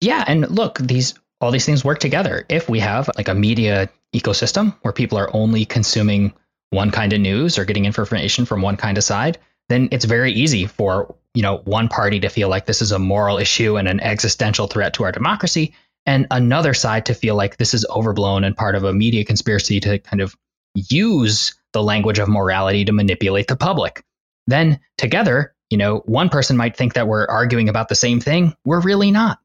Yeah. 0.00 0.22
And 0.26 0.48
look, 0.50 0.78
these 0.78 1.14
all 1.40 1.50
these 1.50 1.66
things 1.66 1.84
work 1.84 1.98
together. 1.98 2.44
If 2.48 2.68
we 2.68 2.80
have 2.80 3.10
like 3.16 3.28
a 3.28 3.34
media 3.34 3.90
ecosystem 4.14 4.76
where 4.82 4.92
people 4.92 5.18
are 5.18 5.34
only 5.34 5.64
consuming 5.64 6.32
one 6.70 6.90
kind 6.90 7.12
of 7.12 7.20
news 7.20 7.58
or 7.58 7.64
getting 7.64 7.84
information 7.84 8.46
from 8.46 8.62
one 8.62 8.76
kind 8.76 8.98
of 8.98 9.04
side, 9.04 9.38
then 9.68 9.88
it's 9.92 10.04
very 10.04 10.32
easy 10.32 10.66
for, 10.66 11.16
you 11.34 11.42
know, 11.42 11.58
one 11.58 11.88
party 11.88 12.20
to 12.20 12.28
feel 12.28 12.48
like 12.48 12.66
this 12.66 12.82
is 12.82 12.92
a 12.92 12.98
moral 12.98 13.38
issue 13.38 13.76
and 13.76 13.88
an 13.88 14.00
existential 14.00 14.66
threat 14.66 14.94
to 14.94 15.04
our 15.04 15.12
democracy 15.12 15.74
and 16.06 16.28
another 16.30 16.72
side 16.72 17.06
to 17.06 17.14
feel 17.14 17.34
like 17.34 17.56
this 17.56 17.74
is 17.74 17.84
overblown 17.90 18.44
and 18.44 18.56
part 18.56 18.76
of 18.76 18.84
a 18.84 18.92
media 18.92 19.24
conspiracy 19.24 19.80
to 19.80 19.98
kind 19.98 20.22
of 20.22 20.34
use 20.74 21.54
the 21.72 21.82
language 21.82 22.18
of 22.18 22.28
morality 22.28 22.84
to 22.84 22.92
manipulate 22.92 23.48
the 23.48 23.56
public. 23.56 24.04
Then 24.46 24.80
together, 24.96 25.54
you 25.68 25.78
know, 25.78 25.98
one 25.98 26.28
person 26.28 26.56
might 26.56 26.76
think 26.76 26.94
that 26.94 27.08
we're 27.08 27.26
arguing 27.26 27.68
about 27.68 27.88
the 27.88 27.96
same 27.96 28.20
thing. 28.20 28.54
We're 28.64 28.80
really 28.80 29.10
not. 29.10 29.40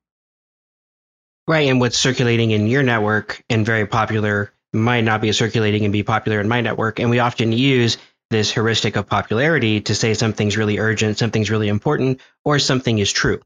Right. 1.47 1.67
And 1.67 1.79
what's 1.79 1.97
circulating 1.97 2.51
in 2.51 2.67
your 2.67 2.83
network 2.83 3.43
and 3.49 3.65
very 3.65 3.87
popular 3.87 4.53
might 4.71 5.03
not 5.03 5.21
be 5.21 5.31
circulating 5.31 5.83
and 5.83 5.91
be 5.91 6.03
popular 6.03 6.39
in 6.39 6.47
my 6.47 6.61
network. 6.61 6.99
And 6.99 7.09
we 7.09 7.19
often 7.19 7.51
use 7.51 7.97
this 8.31 8.51
heuristic 8.51 8.95
of 8.95 9.07
popularity 9.07 9.81
to 9.81 9.93
say 9.93 10.15
something's 10.15 10.57
really 10.57 10.79
urgent, 10.79 11.19
something's 11.19 11.51
really 11.51 11.67
important, 11.67 12.19
or 12.43 12.57
something 12.57 12.97
is 12.97 13.11
true. 13.11 13.41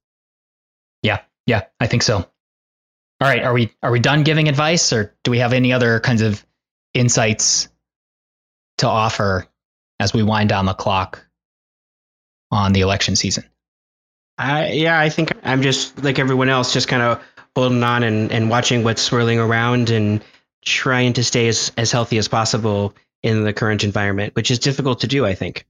Yeah. 1.01 1.19
Yeah. 1.45 1.63
I 1.79 1.87
think 1.87 2.03
so. 2.03 2.17
All 2.17 2.25
right. 3.21 3.43
Are 3.43 3.53
we 3.53 3.73
are 3.83 3.91
we 3.91 3.99
done 3.99 4.23
giving 4.23 4.47
advice 4.47 4.93
or 4.93 5.13
do 5.23 5.31
we 5.31 5.39
have 5.39 5.53
any 5.53 5.73
other 5.73 5.99
kinds 5.99 6.21
of 6.21 6.45
insights 6.93 7.67
to 8.77 8.87
offer 8.87 9.47
as 9.99 10.13
we 10.13 10.23
wind 10.23 10.49
down 10.49 10.65
the 10.65 10.73
clock 10.73 11.25
on 12.51 12.73
the 12.73 12.81
election 12.81 13.15
season? 13.15 13.43
I, 14.37 14.71
yeah, 14.71 14.99
I 14.99 15.09
think 15.09 15.31
I'm 15.43 15.61
just 15.61 16.03
like 16.03 16.19
everyone 16.19 16.49
else, 16.49 16.73
just 16.73 16.87
kind 16.87 17.01
of 17.01 17.23
holding 17.55 17.83
on 17.83 18.03
and, 18.03 18.31
and 18.31 18.49
watching 18.49 18.83
what's 18.83 19.01
swirling 19.01 19.39
around 19.39 19.89
and 19.89 20.23
trying 20.63 21.13
to 21.13 21.23
stay 21.23 21.47
as, 21.47 21.71
as 21.77 21.91
healthy 21.91 22.17
as 22.17 22.27
possible 22.27 22.93
in 23.25 23.43
the 23.43 23.53
current 23.53 23.83
environment, 23.83 24.35
which 24.35 24.51
is 24.51 24.59
difficult 24.59 24.99
to 24.99 25.07
do, 25.07 25.25
I 25.25 25.33
think. 25.33 25.65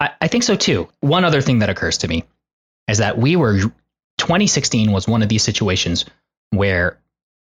I, 0.00 0.10
I 0.20 0.26
think 0.26 0.42
so 0.42 0.56
too. 0.56 0.88
One 0.98 1.24
other 1.24 1.40
thing 1.40 1.60
that 1.60 1.70
occurs 1.70 1.98
to 1.98 2.08
me 2.08 2.24
is 2.88 2.98
that 2.98 3.16
we 3.16 3.36
were 3.36 3.60
2016 4.18 4.90
was 4.90 5.06
one 5.06 5.22
of 5.22 5.28
these 5.28 5.44
situations 5.44 6.04
where 6.50 6.98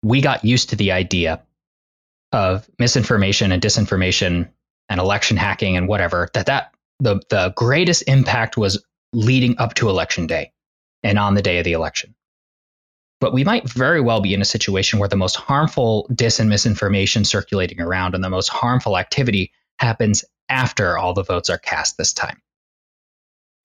we 0.02 0.22
got 0.22 0.46
used 0.46 0.70
to 0.70 0.76
the 0.76 0.92
idea 0.92 1.42
of 2.32 2.66
misinformation 2.78 3.52
and 3.52 3.62
disinformation 3.62 4.48
and 4.88 5.00
election 5.00 5.36
hacking 5.36 5.76
and 5.76 5.86
whatever 5.86 6.30
that 6.32 6.46
that 6.46 6.72
the 7.00 7.20
the 7.28 7.52
greatest 7.54 8.04
impact 8.06 8.56
was 8.56 8.82
leading 9.12 9.58
up 9.58 9.74
to 9.74 9.90
election 9.90 10.26
day 10.26 10.50
and 11.02 11.18
on 11.18 11.34
the 11.34 11.42
day 11.42 11.58
of 11.58 11.64
the 11.64 11.72
election. 11.72 12.14
But 13.22 13.32
we 13.32 13.44
might 13.44 13.68
very 13.68 14.00
well 14.00 14.20
be 14.20 14.34
in 14.34 14.42
a 14.42 14.44
situation 14.44 14.98
where 14.98 15.08
the 15.08 15.14
most 15.14 15.36
harmful 15.36 16.08
dis 16.12 16.40
and 16.40 16.50
misinformation 16.50 17.24
circulating 17.24 17.80
around 17.80 18.16
and 18.16 18.24
the 18.24 18.28
most 18.28 18.48
harmful 18.48 18.98
activity 18.98 19.52
happens 19.78 20.24
after 20.48 20.98
all 20.98 21.14
the 21.14 21.22
votes 21.22 21.48
are 21.48 21.56
cast 21.56 21.96
this 21.96 22.12
time. 22.12 22.42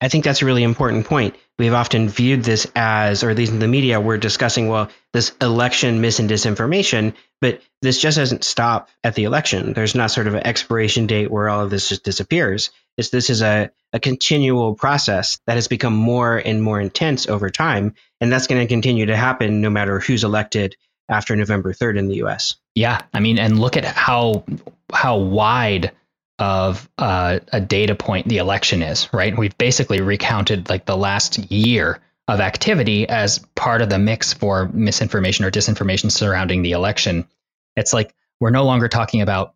I 0.00 0.06
think 0.06 0.22
that's 0.22 0.42
a 0.42 0.46
really 0.46 0.62
important 0.62 1.06
point. 1.06 1.34
We've 1.58 1.74
often 1.74 2.08
viewed 2.08 2.44
this 2.44 2.68
as, 2.76 3.24
or 3.24 3.30
at 3.30 3.36
least 3.36 3.50
in 3.50 3.58
the 3.58 3.66
media, 3.66 4.00
we're 4.00 4.16
discussing, 4.16 4.68
well, 4.68 4.90
this 5.12 5.32
election 5.40 6.00
mis 6.00 6.20
and 6.20 6.30
disinformation, 6.30 7.14
but 7.40 7.60
this 7.82 8.00
just 8.00 8.16
doesn't 8.16 8.44
stop 8.44 8.88
at 9.02 9.16
the 9.16 9.24
election. 9.24 9.72
There's 9.72 9.96
not 9.96 10.12
sort 10.12 10.28
of 10.28 10.34
an 10.34 10.46
expiration 10.46 11.08
date 11.08 11.32
where 11.32 11.48
all 11.48 11.64
of 11.64 11.70
this 11.70 11.88
just 11.88 12.04
disappears. 12.04 12.70
It's, 12.96 13.10
this 13.10 13.28
is 13.28 13.42
a, 13.42 13.72
a 13.92 13.98
continual 13.98 14.76
process 14.76 15.40
that 15.48 15.56
has 15.56 15.66
become 15.66 15.94
more 15.94 16.36
and 16.36 16.62
more 16.62 16.80
intense 16.80 17.26
over 17.26 17.50
time. 17.50 17.94
And 18.20 18.32
that's 18.32 18.46
going 18.46 18.60
to 18.60 18.66
continue 18.66 19.06
to 19.06 19.16
happen 19.16 19.60
no 19.60 19.70
matter 19.70 20.00
who's 20.00 20.24
elected 20.24 20.76
after 21.08 21.36
November 21.36 21.72
3rd 21.72 21.98
in 21.98 22.08
the 22.08 22.16
US. 22.24 22.56
Yeah. 22.74 23.02
I 23.14 23.20
mean, 23.20 23.38
and 23.38 23.58
look 23.58 23.76
at 23.76 23.84
how, 23.84 24.44
how 24.92 25.18
wide 25.18 25.92
of 26.38 26.88
uh, 26.98 27.40
a 27.52 27.60
data 27.60 27.94
point 27.94 28.28
the 28.28 28.38
election 28.38 28.82
is, 28.82 29.12
right? 29.12 29.36
We've 29.36 29.56
basically 29.58 30.00
recounted 30.00 30.68
like 30.68 30.84
the 30.84 30.96
last 30.96 31.50
year 31.50 32.00
of 32.28 32.40
activity 32.40 33.08
as 33.08 33.40
part 33.54 33.82
of 33.82 33.88
the 33.88 33.98
mix 33.98 34.34
for 34.34 34.68
misinformation 34.68 35.44
or 35.44 35.50
disinformation 35.50 36.10
surrounding 36.10 36.62
the 36.62 36.72
election. 36.72 37.26
It's 37.74 37.92
like 37.92 38.14
we're 38.38 38.50
no 38.50 38.64
longer 38.64 38.86
talking 38.86 39.22
about 39.22 39.54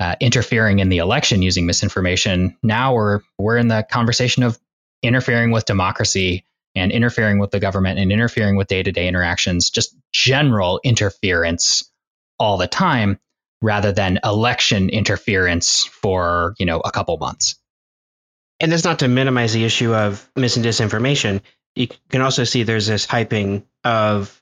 uh, 0.00 0.16
interfering 0.20 0.78
in 0.78 0.88
the 0.88 0.98
election 0.98 1.42
using 1.42 1.66
misinformation. 1.66 2.56
Now 2.62 2.94
we're 2.94 3.20
we're 3.36 3.58
in 3.58 3.68
the 3.68 3.86
conversation 3.88 4.42
of 4.42 4.58
interfering 5.02 5.50
with 5.50 5.66
democracy 5.66 6.44
and 6.78 6.92
interfering 6.92 7.38
with 7.38 7.50
the 7.50 7.60
government 7.60 7.98
and 7.98 8.12
interfering 8.12 8.56
with 8.56 8.68
day-to-day 8.68 9.08
interactions, 9.08 9.70
just 9.70 9.96
general 10.12 10.80
interference 10.84 11.90
all 12.38 12.56
the 12.56 12.66
time 12.66 13.18
rather 13.60 13.92
than 13.92 14.20
election 14.24 14.88
interference 14.88 15.84
for, 15.84 16.54
you 16.58 16.66
know, 16.66 16.80
a 16.80 16.90
couple 16.90 17.16
months. 17.18 17.56
And 18.60 18.72
that's 18.72 18.84
not 18.84 19.00
to 19.00 19.08
minimize 19.08 19.52
the 19.52 19.64
issue 19.64 19.94
of 19.94 20.28
mis 20.36 20.56
and 20.56 20.64
disinformation. 20.64 21.42
You 21.74 21.88
can 22.08 22.22
also 22.22 22.44
see 22.44 22.62
there's 22.62 22.86
this 22.86 23.06
hyping 23.06 23.64
of 23.84 24.40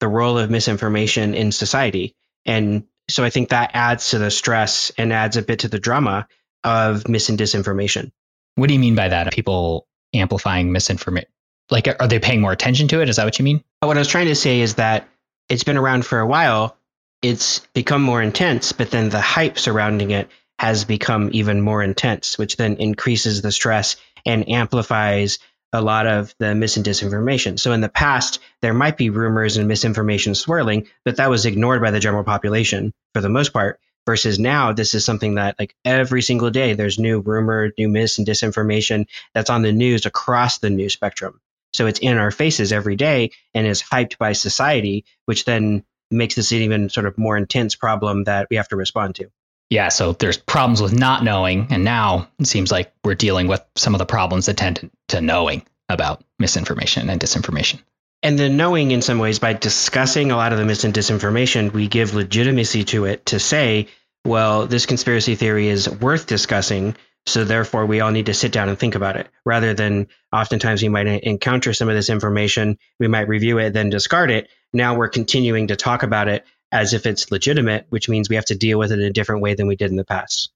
the 0.00 0.08
role 0.08 0.38
of 0.38 0.50
misinformation 0.50 1.34
in 1.34 1.52
society. 1.52 2.14
And 2.44 2.84
so 3.08 3.24
I 3.24 3.30
think 3.30 3.50
that 3.50 3.70
adds 3.74 4.10
to 4.10 4.18
the 4.18 4.30
stress 4.30 4.92
and 4.98 5.12
adds 5.12 5.36
a 5.36 5.42
bit 5.42 5.60
to 5.60 5.68
the 5.68 5.78
drama 5.78 6.28
of 6.64 7.08
mis 7.08 7.28
and 7.28 7.38
disinformation. 7.38 8.12
What 8.56 8.68
do 8.68 8.74
you 8.74 8.80
mean 8.80 8.94
by 8.94 9.08
that? 9.08 9.32
People 9.32 9.86
amplifying 10.14 10.72
misinformation? 10.72 11.30
Like, 11.70 11.88
are 12.00 12.08
they 12.08 12.18
paying 12.18 12.40
more 12.40 12.52
attention 12.52 12.88
to 12.88 13.02
it? 13.02 13.08
Is 13.08 13.16
that 13.16 13.24
what 13.24 13.38
you 13.38 13.44
mean? 13.44 13.64
What 13.80 13.96
I 13.96 14.00
was 14.00 14.08
trying 14.08 14.26
to 14.26 14.34
say 14.34 14.60
is 14.60 14.74
that 14.74 15.08
it's 15.48 15.64
been 15.64 15.76
around 15.76 16.06
for 16.06 16.20
a 16.20 16.26
while, 16.26 16.76
it's 17.22 17.60
become 17.74 18.02
more 18.02 18.22
intense, 18.22 18.72
but 18.72 18.90
then 18.90 19.08
the 19.08 19.20
hype 19.20 19.58
surrounding 19.58 20.10
it 20.10 20.28
has 20.58 20.84
become 20.84 21.30
even 21.32 21.60
more 21.60 21.82
intense, 21.82 22.38
which 22.38 22.56
then 22.56 22.76
increases 22.76 23.42
the 23.42 23.52
stress 23.52 23.96
and 24.24 24.48
amplifies 24.48 25.38
a 25.72 25.80
lot 25.80 26.06
of 26.06 26.34
the 26.38 26.54
mis 26.54 26.76
and 26.76 26.86
disinformation. 26.86 27.58
So 27.58 27.72
in 27.72 27.80
the 27.80 27.88
past, 27.88 28.38
there 28.62 28.72
might 28.72 28.96
be 28.96 29.10
rumors 29.10 29.56
and 29.56 29.68
misinformation 29.68 30.34
swirling, 30.34 30.86
but 31.04 31.16
that 31.16 31.30
was 31.30 31.46
ignored 31.46 31.82
by 31.82 31.90
the 31.90 32.00
general 32.00 32.24
population 32.24 32.94
for 33.12 33.20
the 33.20 33.28
most 33.28 33.52
part. 33.52 33.80
Versus 34.06 34.38
now, 34.38 34.72
this 34.72 34.94
is 34.94 35.04
something 35.04 35.34
that 35.34 35.56
like 35.58 35.74
every 35.84 36.22
single 36.22 36.50
day 36.50 36.74
there's 36.74 36.96
new 36.96 37.18
rumor, 37.18 37.72
new 37.76 37.88
mis 37.88 38.18
and 38.18 38.26
disinformation 38.26 39.06
that's 39.34 39.50
on 39.50 39.62
the 39.62 39.72
news 39.72 40.06
across 40.06 40.58
the 40.58 40.70
news 40.70 40.92
spectrum. 40.92 41.40
So 41.76 41.86
it's 41.86 42.00
in 42.00 42.18
our 42.18 42.30
faces 42.30 42.72
every 42.72 42.96
day 42.96 43.30
and 43.54 43.66
is 43.66 43.82
hyped 43.82 44.18
by 44.18 44.32
society, 44.32 45.04
which 45.26 45.44
then 45.44 45.84
makes 46.10 46.34
this 46.34 46.52
an 46.52 46.58
even 46.58 46.88
sort 46.88 47.06
of 47.06 47.18
more 47.18 47.36
intense 47.36 47.74
problem 47.74 48.24
that 48.24 48.48
we 48.50 48.56
have 48.56 48.68
to 48.68 48.76
respond 48.76 49.16
to. 49.16 49.30
Yeah, 49.68 49.88
so 49.88 50.12
there's 50.12 50.36
problems 50.36 50.80
with 50.80 50.96
not 50.96 51.24
knowing, 51.24 51.68
and 51.70 51.82
now 51.82 52.28
it 52.38 52.46
seems 52.46 52.70
like 52.70 52.92
we're 53.02 53.16
dealing 53.16 53.48
with 53.48 53.64
some 53.74 53.94
of 53.94 53.98
the 53.98 54.06
problems 54.06 54.46
that 54.46 54.56
tend 54.56 54.90
to 55.08 55.20
knowing 55.20 55.66
about 55.88 56.22
misinformation 56.38 57.10
and 57.10 57.20
disinformation. 57.20 57.80
And 58.22 58.38
the 58.38 58.48
knowing, 58.48 58.92
in 58.92 59.02
some 59.02 59.18
ways, 59.18 59.38
by 59.38 59.52
discussing 59.52 60.30
a 60.30 60.36
lot 60.36 60.52
of 60.52 60.58
the 60.58 60.64
mis 60.64 60.84
and 60.84 60.94
disinformation, 60.94 61.72
we 61.72 61.88
give 61.88 62.14
legitimacy 62.14 62.84
to 62.84 63.04
it 63.04 63.26
to 63.26 63.40
say, 63.40 63.88
well, 64.24 64.66
this 64.66 64.86
conspiracy 64.86 65.34
theory 65.34 65.68
is 65.68 65.88
worth 65.88 66.26
discussing. 66.26 66.96
So 67.26 67.44
therefore, 67.44 67.86
we 67.86 68.00
all 68.00 68.12
need 68.12 68.26
to 68.26 68.34
sit 68.34 68.52
down 68.52 68.68
and 68.68 68.78
think 68.78 68.94
about 68.94 69.16
it 69.16 69.28
rather 69.44 69.74
than 69.74 70.06
oftentimes 70.32 70.80
we 70.80 70.88
might 70.88 71.06
encounter 71.06 71.72
some 71.72 71.88
of 71.88 71.96
this 71.96 72.08
information, 72.08 72.78
we 73.00 73.08
might 73.08 73.28
review 73.28 73.58
it, 73.58 73.72
then 73.72 73.90
discard 73.90 74.30
it. 74.30 74.48
Now 74.72 74.96
we're 74.96 75.08
continuing 75.08 75.68
to 75.68 75.76
talk 75.76 76.04
about 76.04 76.28
it 76.28 76.44
as 76.70 76.94
if 76.94 77.04
it's 77.04 77.32
legitimate, 77.32 77.86
which 77.88 78.08
means 78.08 78.28
we 78.28 78.36
have 78.36 78.44
to 78.46 78.54
deal 78.54 78.78
with 78.78 78.92
it 78.92 79.00
in 79.00 79.06
a 79.06 79.12
different 79.12 79.42
way 79.42 79.54
than 79.54 79.66
we 79.66 79.76
did 79.76 79.90
in 79.90 79.96
the 79.96 80.04
past. 80.04 80.50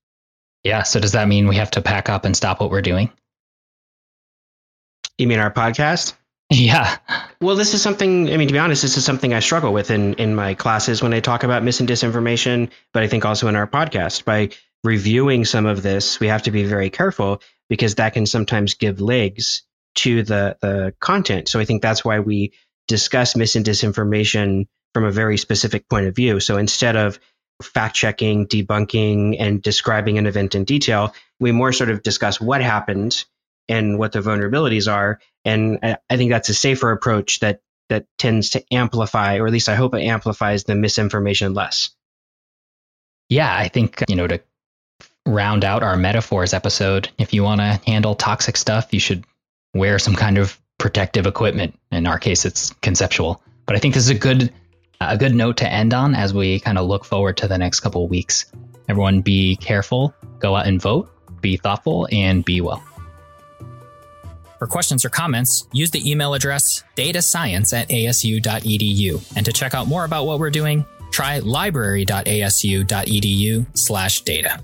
Yeah. 0.62 0.82
So 0.84 1.00
does 1.00 1.12
that 1.12 1.26
mean 1.26 1.48
we 1.48 1.56
have 1.56 1.72
to 1.72 1.82
pack 1.82 2.08
up 2.08 2.24
and 2.24 2.36
stop 2.36 2.60
what 2.60 2.70
we're 2.70 2.82
doing? 2.82 3.10
You 5.18 5.26
mean 5.26 5.38
our 5.38 5.52
podcast? 5.52 6.14
Yeah. 6.52 6.96
Well, 7.40 7.54
this 7.54 7.74
is 7.74 7.80
something, 7.82 8.28
I 8.28 8.36
mean, 8.36 8.48
to 8.48 8.52
be 8.52 8.58
honest, 8.58 8.82
this 8.82 8.96
is 8.96 9.04
something 9.04 9.32
I 9.32 9.38
struggle 9.38 9.72
with 9.72 9.92
in, 9.92 10.14
in 10.14 10.34
my 10.34 10.54
classes 10.54 11.00
when 11.00 11.14
I 11.14 11.20
talk 11.20 11.44
about 11.44 11.62
mis 11.62 11.78
and 11.78 11.88
disinformation, 11.88 12.70
but 12.92 13.04
I 13.04 13.06
think 13.06 13.24
also 13.24 13.46
in 13.46 13.54
our 13.54 13.68
podcast. 13.68 14.24
By 14.24 14.50
reviewing 14.84 15.44
some 15.44 15.66
of 15.66 15.82
this, 15.82 16.20
we 16.20 16.28
have 16.28 16.42
to 16.44 16.50
be 16.50 16.64
very 16.64 16.90
careful 16.90 17.42
because 17.68 17.96
that 17.96 18.14
can 18.14 18.26
sometimes 18.26 18.74
give 18.74 19.00
legs 19.00 19.62
to 19.96 20.22
the 20.22 20.56
the 20.60 20.94
content. 21.00 21.48
So 21.48 21.60
I 21.60 21.64
think 21.64 21.82
that's 21.82 22.04
why 22.04 22.20
we 22.20 22.52
discuss 22.88 23.36
mis 23.36 23.56
and 23.56 23.64
disinformation 23.64 24.66
from 24.94 25.04
a 25.04 25.10
very 25.10 25.38
specific 25.38 25.88
point 25.88 26.06
of 26.06 26.16
view. 26.16 26.40
So 26.40 26.56
instead 26.56 26.96
of 26.96 27.18
fact 27.62 27.94
checking, 27.94 28.46
debunking, 28.46 29.36
and 29.38 29.62
describing 29.62 30.18
an 30.18 30.26
event 30.26 30.54
in 30.54 30.64
detail, 30.64 31.14
we 31.38 31.52
more 31.52 31.72
sort 31.72 31.90
of 31.90 32.02
discuss 32.02 32.40
what 32.40 32.62
happened 32.62 33.24
and 33.68 33.98
what 33.98 34.12
the 34.12 34.20
vulnerabilities 34.20 34.90
are. 34.90 35.20
And 35.44 35.78
I 35.82 36.16
think 36.16 36.30
that's 36.30 36.48
a 36.48 36.54
safer 36.54 36.90
approach 36.90 37.40
that 37.40 37.60
that 37.88 38.06
tends 38.18 38.50
to 38.50 38.64
amplify, 38.72 39.38
or 39.38 39.46
at 39.46 39.52
least 39.52 39.68
I 39.68 39.74
hope 39.74 39.94
it 39.94 40.02
amplifies 40.02 40.64
the 40.64 40.74
misinformation 40.74 41.54
less. 41.54 41.90
Yeah, 43.28 43.52
I 43.52 43.68
think, 43.68 44.04
you 44.08 44.16
know, 44.16 44.26
to 44.26 44.40
round 45.30 45.64
out 45.64 45.82
our 45.82 45.96
metaphors 45.96 46.52
episode, 46.52 47.08
if 47.18 47.32
you 47.32 47.42
want 47.42 47.60
to 47.60 47.80
handle 47.86 48.14
toxic 48.14 48.56
stuff, 48.56 48.92
you 48.92 49.00
should 49.00 49.24
wear 49.74 49.98
some 49.98 50.14
kind 50.14 50.38
of 50.38 50.58
protective 50.78 51.26
equipment. 51.26 51.78
In 51.92 52.06
our 52.06 52.18
case, 52.18 52.44
it's 52.44 52.72
conceptual. 52.82 53.42
But 53.66 53.76
I 53.76 53.78
think 53.78 53.94
this 53.94 54.04
is 54.04 54.10
a 54.10 54.14
good 54.14 54.52
a 55.00 55.16
good 55.16 55.34
note 55.34 55.56
to 55.58 55.66
end 55.66 55.94
on 55.94 56.14
as 56.14 56.34
we 56.34 56.60
kind 56.60 56.76
of 56.76 56.86
look 56.86 57.06
forward 57.06 57.38
to 57.38 57.48
the 57.48 57.56
next 57.56 57.80
couple 57.80 58.06
weeks. 58.06 58.52
Everyone 58.88 59.22
be 59.22 59.56
careful, 59.56 60.14
go 60.40 60.56
out 60.56 60.66
and 60.66 60.78
vote, 60.80 61.10
be 61.40 61.56
thoughtful, 61.56 62.06
and 62.12 62.44
be 62.44 62.60
well. 62.60 62.84
For 64.58 64.66
questions 64.66 65.06
or 65.06 65.08
comments, 65.08 65.66
use 65.72 65.90
the 65.90 66.10
email 66.10 66.34
address 66.34 66.84
datascience 66.96 67.72
at 67.72 67.88
asu.edu. 67.88 69.32
And 69.34 69.46
to 69.46 69.52
check 69.52 69.72
out 69.72 69.86
more 69.86 70.04
about 70.04 70.26
what 70.26 70.38
we're 70.38 70.50
doing, 70.50 70.84
try 71.12 71.38
library.asu.edu 71.38 73.66
slash 73.74 74.20
data. 74.20 74.60